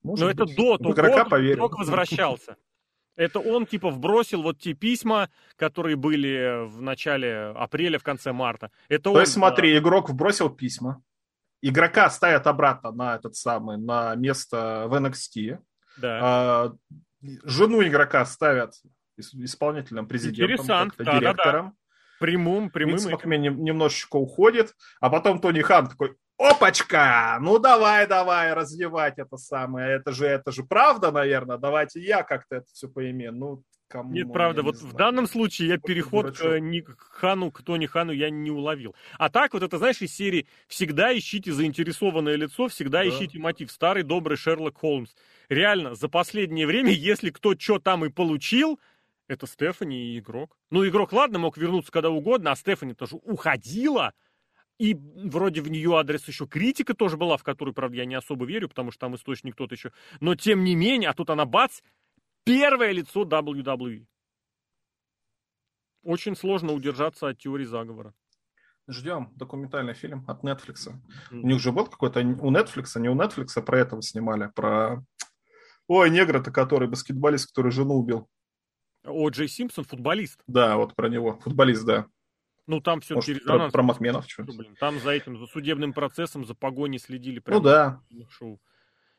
[0.01, 0.35] Может Но быть.
[0.35, 2.55] это до того, игрока игрок возвращался.
[3.17, 8.71] Это он, типа, вбросил вот те письма, которые были в начале апреля, в конце марта.
[8.87, 9.79] Это То он, есть, смотри, да.
[9.79, 11.03] игрок вбросил письма,
[11.61, 15.57] игрока ставят обратно на этот самый, на место в NXT.
[15.97, 16.19] Да.
[16.21, 16.73] А,
[17.43, 18.75] жену игрока ставят
[19.17, 21.65] исполнительным президентом, да, директором.
[21.65, 21.73] Да, да.
[22.19, 22.95] Прямым, прямым.
[22.95, 29.37] Винс Макмен немножечко уходит, а потом Тони Хан такой, опачка, ну давай, давай развивать это
[29.37, 33.33] самое, это же, это же правда, наверное, давайте я как-то это все поимею.
[33.33, 37.61] Ну, Кому, Нет, правда, вот в данном случае я переход к, не, к Хану, к
[37.63, 38.93] Тони Хану я не уловил.
[39.17, 43.09] А так, вот это, знаешь, из серии «Всегда ищите заинтересованное лицо, всегда да.
[43.09, 43.71] ищите мотив».
[43.71, 45.15] Старый добрый Шерлок Холмс.
[45.47, 48.77] Реально, за последнее время, если кто что там и получил,
[49.27, 50.57] это Стефани и игрок.
[50.69, 54.13] Ну, игрок, ладно, мог вернуться когда угодно, а Стефани тоже уходила.
[54.79, 58.45] И вроде в нее адрес еще критика тоже была, в которую, правда, я не особо
[58.45, 59.91] верю, потому что там источник тот еще.
[60.19, 61.81] Но тем не менее, а тут она бац,
[62.43, 64.05] первое лицо WWE.
[66.03, 68.13] Очень сложно удержаться от теории заговора.
[68.87, 70.87] Ждем документальный фильм от Netflix.
[70.87, 71.41] Mm-hmm.
[71.41, 75.03] У них же был какой-то у Netflix, а не у Netflix, про этого снимали, про...
[75.87, 78.29] Ой, негра-то, который баскетболист, который жену убил.
[79.07, 80.41] О, Джей Симпсон, футболист.
[80.47, 81.39] Да, вот про него.
[81.39, 82.07] Футболист, да.
[82.67, 83.71] Ну, там все-таки резонанс.
[83.71, 87.39] Про, про Махменов что Блин, Там за этим, за судебным процессом, за погоней следили.
[87.39, 88.01] Прямо ну, да.
[88.29, 88.61] Шоу.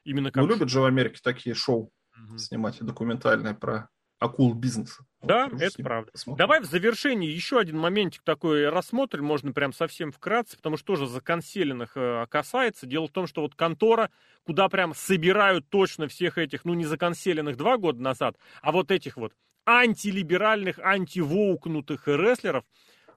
[0.04, 0.42] Именно как...
[0.42, 2.38] Ну, любят же в Америке такие шоу угу.
[2.38, 5.04] снимать документальные про акул бизнеса.
[5.22, 6.10] Да, вот, это правда.
[6.12, 6.38] Посмотрим.
[6.38, 11.06] Давай в завершении еще один моментик такой рассмотрим, можно прям совсем вкратце, потому что тоже
[11.06, 12.86] законселенных э, касается.
[12.86, 14.10] Дело в том, что вот контора,
[14.44, 19.16] куда прям собирают точно всех этих, ну не законселенных два года назад, а вот этих
[19.16, 19.32] вот
[19.68, 22.64] антилиберальных, антивоукнутых рестлеров.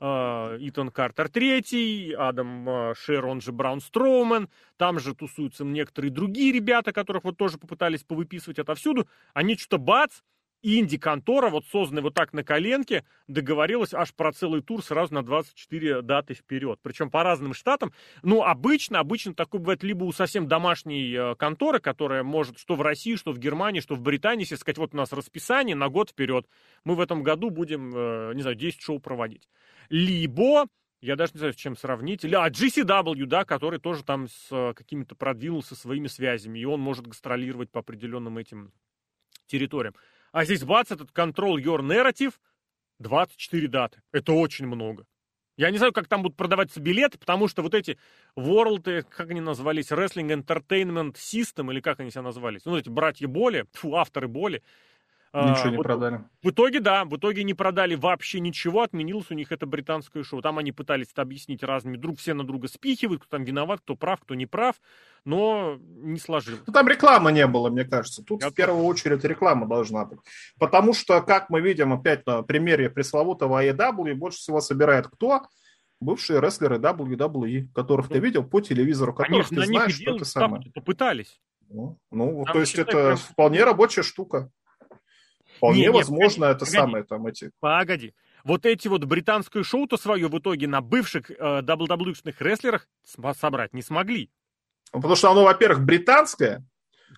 [0.01, 6.11] А, Итан Картер третий, Адам а, Шер, он же Браун Строумен, там же тусуются некоторые
[6.11, 9.07] другие ребята, которых вот тоже попытались повыписывать отовсюду.
[9.33, 10.21] Они что-то бац,
[10.61, 16.01] инди-контора, вот созданная вот так на коленке, договорилась аж про целый тур сразу на 24
[16.01, 16.79] даты вперед.
[16.81, 17.93] Причем по разным штатам.
[18.21, 22.81] Ну, обычно, обычно такое бывает либо у совсем домашней э, конторы, которая может что в
[22.81, 26.11] России, что в Германии, что в Британии, если сказать, вот у нас расписание на год
[26.11, 26.47] вперед.
[26.83, 29.49] Мы в этом году будем, э, не знаю, 10 шоу проводить.
[29.89, 30.67] Либо
[31.01, 32.23] я даже не знаю, с чем сравнить.
[32.23, 36.79] Или, а, GCW, да, который тоже там с э, какими-то продвинулся своими связями, и он
[36.79, 38.71] может гастролировать по определенным этим
[39.47, 39.95] территориям.
[40.31, 42.33] А здесь бац, этот Control Your Narrative,
[42.99, 44.01] 24 даты.
[44.11, 45.05] Это очень много.
[45.57, 47.97] Я не знаю, как там будут продаваться билеты, потому что вот эти
[48.37, 52.89] World, э, как они назвались, Wrestling Entertainment System, или как они себя назвались, ну, эти
[52.89, 54.63] братья Боли, фу, авторы Боли,
[55.33, 56.23] Ничего не вот, продали.
[56.43, 60.41] В итоге, да, в итоге не продали вообще ничего, отменилось у них это британское шоу.
[60.41, 63.95] Там они пытались это объяснить разными, друг все на друга спихивают, кто там виноват, кто
[63.95, 64.75] прав, кто не прав,
[65.23, 66.61] но не сложилось.
[66.67, 68.23] Ну, там рекламы не было, мне кажется.
[68.23, 70.19] Тут Я в первую очередь реклама должна быть.
[70.59, 75.43] Потому что, как мы видим опять на примере пресловутого AEW, больше всего собирает кто?
[76.01, 80.25] Бывшие рестлеры WWE, которых ну, ты видел по телевизору, которых Конечно, ты знаешь, что это
[80.25, 80.71] самое.
[80.73, 81.39] Попытались.
[81.69, 83.17] Ну, ну то есть это прям...
[83.17, 84.51] вполне рабочая штука.
[85.61, 87.51] Вполне не, возможно, не, это погоди, самое там эти.
[87.59, 88.15] Погоди.
[88.43, 92.87] Вот эти вот британское шоу-то свое в итоге на бывших э, WWE-шных рестлерах
[93.39, 94.31] собрать не смогли.
[94.91, 96.65] Потому что оно, во-первых, британское,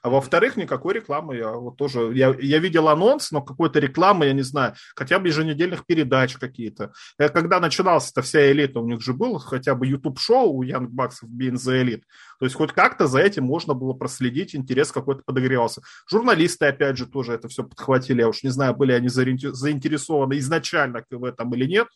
[0.03, 1.37] а во-вторых, никакой рекламы.
[1.37, 5.29] Я вот тоже, я, я видел анонс, но какой-то рекламы, я не знаю, хотя бы
[5.29, 6.91] еженедельных передач какие-то.
[7.17, 10.89] Я, когда начиналась эта вся элита, у них же был хотя бы YouTube-шоу у Young
[10.89, 12.03] Bucks в Being the Elite.
[12.37, 15.81] То есть хоть как-то за этим можно было проследить, интерес какой-то подогревался.
[16.09, 18.19] Журналисты, опять же, тоже это все подхватили.
[18.19, 21.87] Я уж не знаю, были они заинтересованы изначально в этом или нет,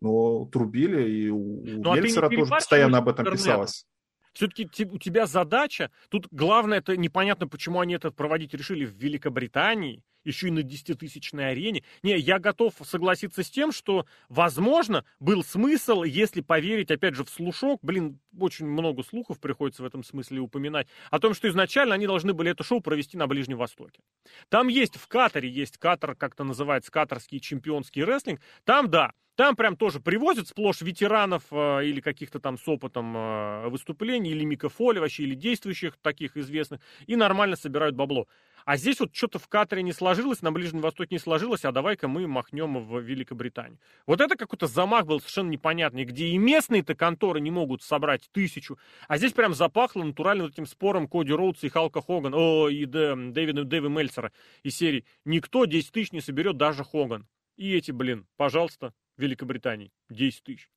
[0.00, 3.84] но трубили, и у ну, Мельцера а тоже постоянно об этом писалось.
[4.32, 10.02] Все-таки у тебя задача, тут главное, это непонятно, почему они это проводить решили в Великобритании,
[10.24, 11.82] еще и на 10-тысячной арене.
[12.02, 17.30] Не, я готов согласиться с тем, что, возможно, был смысл, если поверить, опять же, в
[17.30, 22.06] слушок, блин, очень много слухов приходится в этом смысле упоминать, о том, что изначально они
[22.06, 24.02] должны были это шоу провести на Ближнем Востоке.
[24.48, 29.74] Там есть в Катаре, есть Катар, как-то называется, катарский чемпионский рестлинг, там, да, там прям
[29.74, 35.22] тоже привозят сплошь ветеранов э, или каких-то там с опытом э, выступлений, или микрофоли вообще,
[35.22, 38.26] или действующих таких известных, и нормально собирают бабло.
[38.64, 42.08] А здесь вот что-то в Катаре не сложилось, на Ближнем Востоке не сложилось, а давай-ка
[42.08, 43.78] мы махнем в Великобританию.
[44.06, 48.78] Вот это какой-то замах был совершенно непонятный, где и местные-то конторы не могут собрать тысячу,
[49.08, 53.64] а здесь прям запахло натуральным этим спором Коди Роудса и Халка Хоган, о, и Дэвида
[53.64, 54.32] Дэви Мельцера
[54.62, 55.04] из серии.
[55.24, 57.26] Никто 10 тысяч не соберет, даже Хоган.
[57.56, 59.92] И эти, блин, пожалуйста, Великобритании.
[60.08, 60.70] 10 тысяч.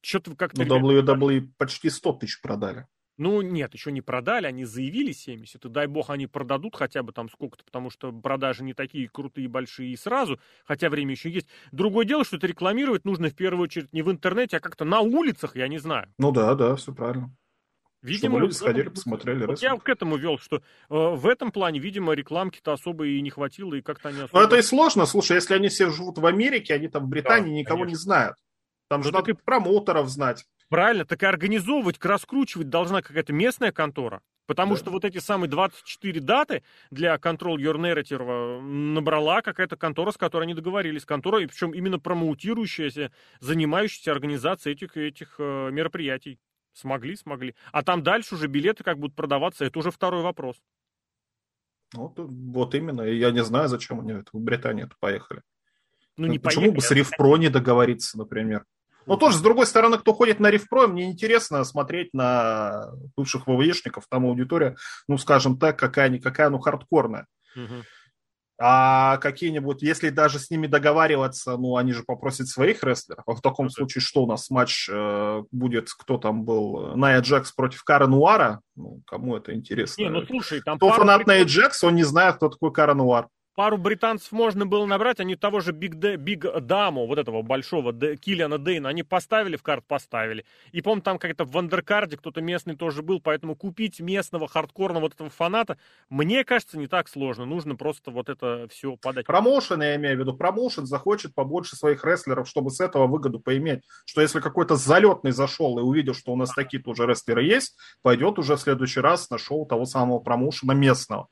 [0.00, 0.64] Что-то как-то...
[0.64, 2.86] Ну, WWE почти 100 тысяч продали.
[3.18, 7.12] Ну, нет, еще не продали, они заявили 70, и дай бог они продадут хотя бы
[7.12, 11.48] там сколько-то, потому что продажи не такие крутые, большие и сразу, хотя время еще есть.
[11.72, 15.00] Другое дело, что это рекламировать нужно в первую очередь не в интернете, а как-то на
[15.00, 16.12] улицах, я не знаю.
[16.16, 17.34] Ну да, да, все правильно.
[18.00, 19.46] Видимо, Чтобы люди сходили, посмотрели.
[19.46, 23.30] Вот я к этому вел, что э, в этом плане, видимо, рекламки-то особо и не
[23.30, 24.38] хватило, и как-то они особо...
[24.38, 25.04] Ну, это и сложно.
[25.04, 27.90] Слушай, если они все живут в Америке, они там в Британии да, никого конечно.
[27.90, 28.36] не знают.
[28.88, 29.34] Там же ну, надо и...
[29.34, 30.46] промоутеров знать.
[30.68, 34.22] Правильно, так и организовывать, раскручивать должна какая-то местная контора.
[34.46, 34.80] Потому да.
[34.80, 40.44] что вот эти самые 24 даты для Control Your Narrative набрала какая-то контора, с которой
[40.44, 41.04] они договорились.
[41.04, 46.38] Контора, и причем именно промоутирующаяся, занимающаяся организацией этих, этих э, мероприятий.
[46.72, 47.54] Смогли, смогли.
[47.72, 50.56] А там дальше уже билеты как будут продаваться, это уже второй вопрос.
[51.94, 53.02] Вот, вот именно.
[53.02, 55.42] Я не знаю, зачем они в Британию поехали.
[56.16, 58.64] Ну, не Почему поехали, бы с Рифпро не договориться, например?
[59.08, 64.04] Но тоже, с другой стороны, кто ходит на Рифпро, мне интересно смотреть на бывших ВВЕшников,
[64.08, 64.76] там аудитория,
[65.08, 67.26] ну, скажем так, какая-никакая, ну, хардкорная.
[67.56, 67.84] Угу.
[68.60, 73.22] А какие-нибудь, если даже с ними договариваться, ну, они же попросят своих рестлеров.
[73.26, 77.20] А в таком ну, случае что у нас матч э, будет, кто там был, Найя
[77.20, 78.60] Джекс против Кара Нуара?
[78.74, 80.02] Ну, кому это интересно?
[80.02, 83.28] Не, ну слушай, там Кто фанат Найя Джекс, он не знает, кто такой Кара Нуар
[83.58, 87.92] пару британцев можно было набрать, они того же Биг, Д, Биг Дамо, вот этого большого
[87.92, 90.44] Д, Киллиана Дейна, они поставили в карт, поставили.
[90.70, 95.14] И, помню, там как-то в Андеркарде кто-то местный тоже был, поэтому купить местного хардкорного вот
[95.14, 95.76] этого фаната,
[96.08, 97.46] мне кажется, не так сложно.
[97.46, 99.26] Нужно просто вот это все подать.
[99.26, 103.82] Промоушен, я имею в виду, промоушен захочет побольше своих рестлеров, чтобы с этого выгоду поиметь.
[104.04, 108.38] Что если какой-то залетный зашел и увидел, что у нас такие тоже рестлеры есть, пойдет
[108.38, 111.26] уже в следующий раз на шоу того самого промоушена местного.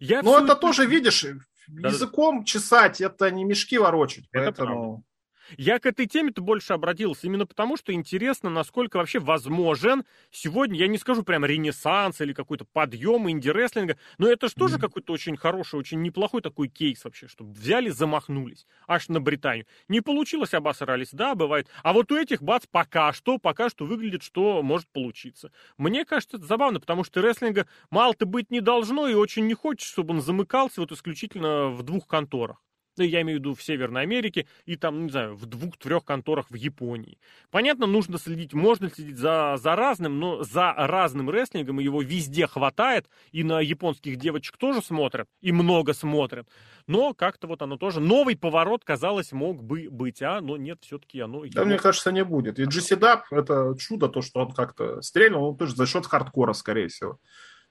[0.00, 1.24] Я Но это тоже, видишь,
[1.68, 4.24] языком чесать, это не мешки ворочать.
[4.32, 4.74] Это поэтому...
[4.76, 5.07] Правда.
[5.56, 10.88] Я к этой теме-то больше обратился именно потому, что интересно, насколько вообще возможен сегодня, я
[10.88, 14.80] не скажу прям ренессанс или какой-то подъем инди-рестлинга, но это же тоже mm-hmm.
[14.80, 19.66] какой-то очень хороший, очень неплохой такой кейс вообще, чтобы взяли, замахнулись аж на Британию.
[19.88, 21.68] Не получилось, обосрались, да, бывает.
[21.82, 25.52] А вот у этих бац пока что, пока что выглядит, что может получиться.
[25.76, 29.90] Мне кажется, это забавно, потому что рестлинга мало-то быть не должно и очень не хочется,
[29.92, 32.62] чтобы он замыкался вот исключительно в двух конторах.
[32.98, 36.46] Ну, я имею в виду в Северной Америке и там, не знаю, в двух-трех конторах
[36.50, 37.18] в Японии.
[37.50, 43.08] Понятно, нужно следить, можно следить за, за разным, но за разным рестлингом его везде хватает,
[43.32, 46.48] и на японских девочек тоже смотрят, и много смотрят.
[46.86, 51.20] Но как-то вот оно тоже, новый поворот, казалось, мог бы быть, а, но нет, все-таки
[51.20, 51.44] оно...
[51.46, 52.58] Да, мне кажется, не будет.
[52.58, 56.52] И GC Dub, это чудо, то, что он как-то стрельнул, он тоже за счет хардкора,
[56.52, 57.18] скорее всего.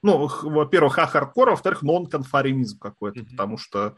[0.02, 3.30] ну, во-первых, а-хардкор, а во-вторых, нон-конформизм какой-то, mm-hmm.
[3.30, 3.96] потому что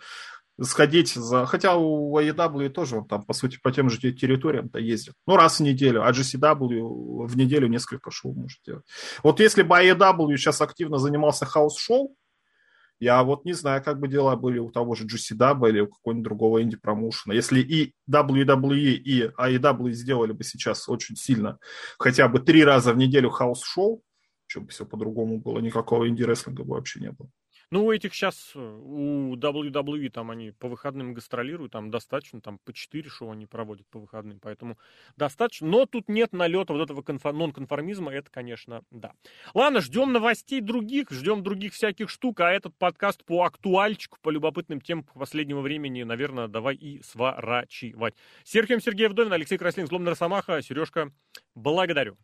[0.62, 1.46] сходить за...
[1.46, 5.14] Хотя у AEW тоже он там, по сути, по тем же территориям-то ездит.
[5.26, 6.04] Ну, раз в неделю.
[6.04, 8.84] А GCW в неделю несколько шоу может делать.
[9.22, 12.16] Вот если бы AEW сейчас активно занимался хаус-шоу,
[13.00, 16.24] я вот не знаю, как бы дела были у того же GCW или у какого-нибудь
[16.24, 17.32] другого инди-промоушена.
[17.32, 21.58] Если и WWE, и AEW сделали бы сейчас очень сильно
[21.98, 24.02] хотя бы три раза в неделю хаус-шоу,
[24.46, 27.30] чтобы все по-другому было, никакого инди-рестлинга бы вообще не было.
[27.72, 32.58] Ну, у этих сейчас, э, у WWE там они по выходным гастролируют, там достаточно, там
[32.58, 34.76] по 4 шоу они проводят по выходным, поэтому
[35.16, 35.68] достаточно.
[35.68, 39.12] Но тут нет налета вот этого конфор- нон-конформизма, это, конечно, да.
[39.54, 44.80] Ладно, ждем новостей других, ждем других всяких штук, а этот подкаст по актуальчику, по любопытным
[44.80, 48.14] темам последнего времени, наверное, давай и сворачивать.
[48.42, 51.12] Сергей Сергеев Вдовин, Алексей Краслин, Злобный Росомаха, Сережка,
[51.54, 52.16] благодарю.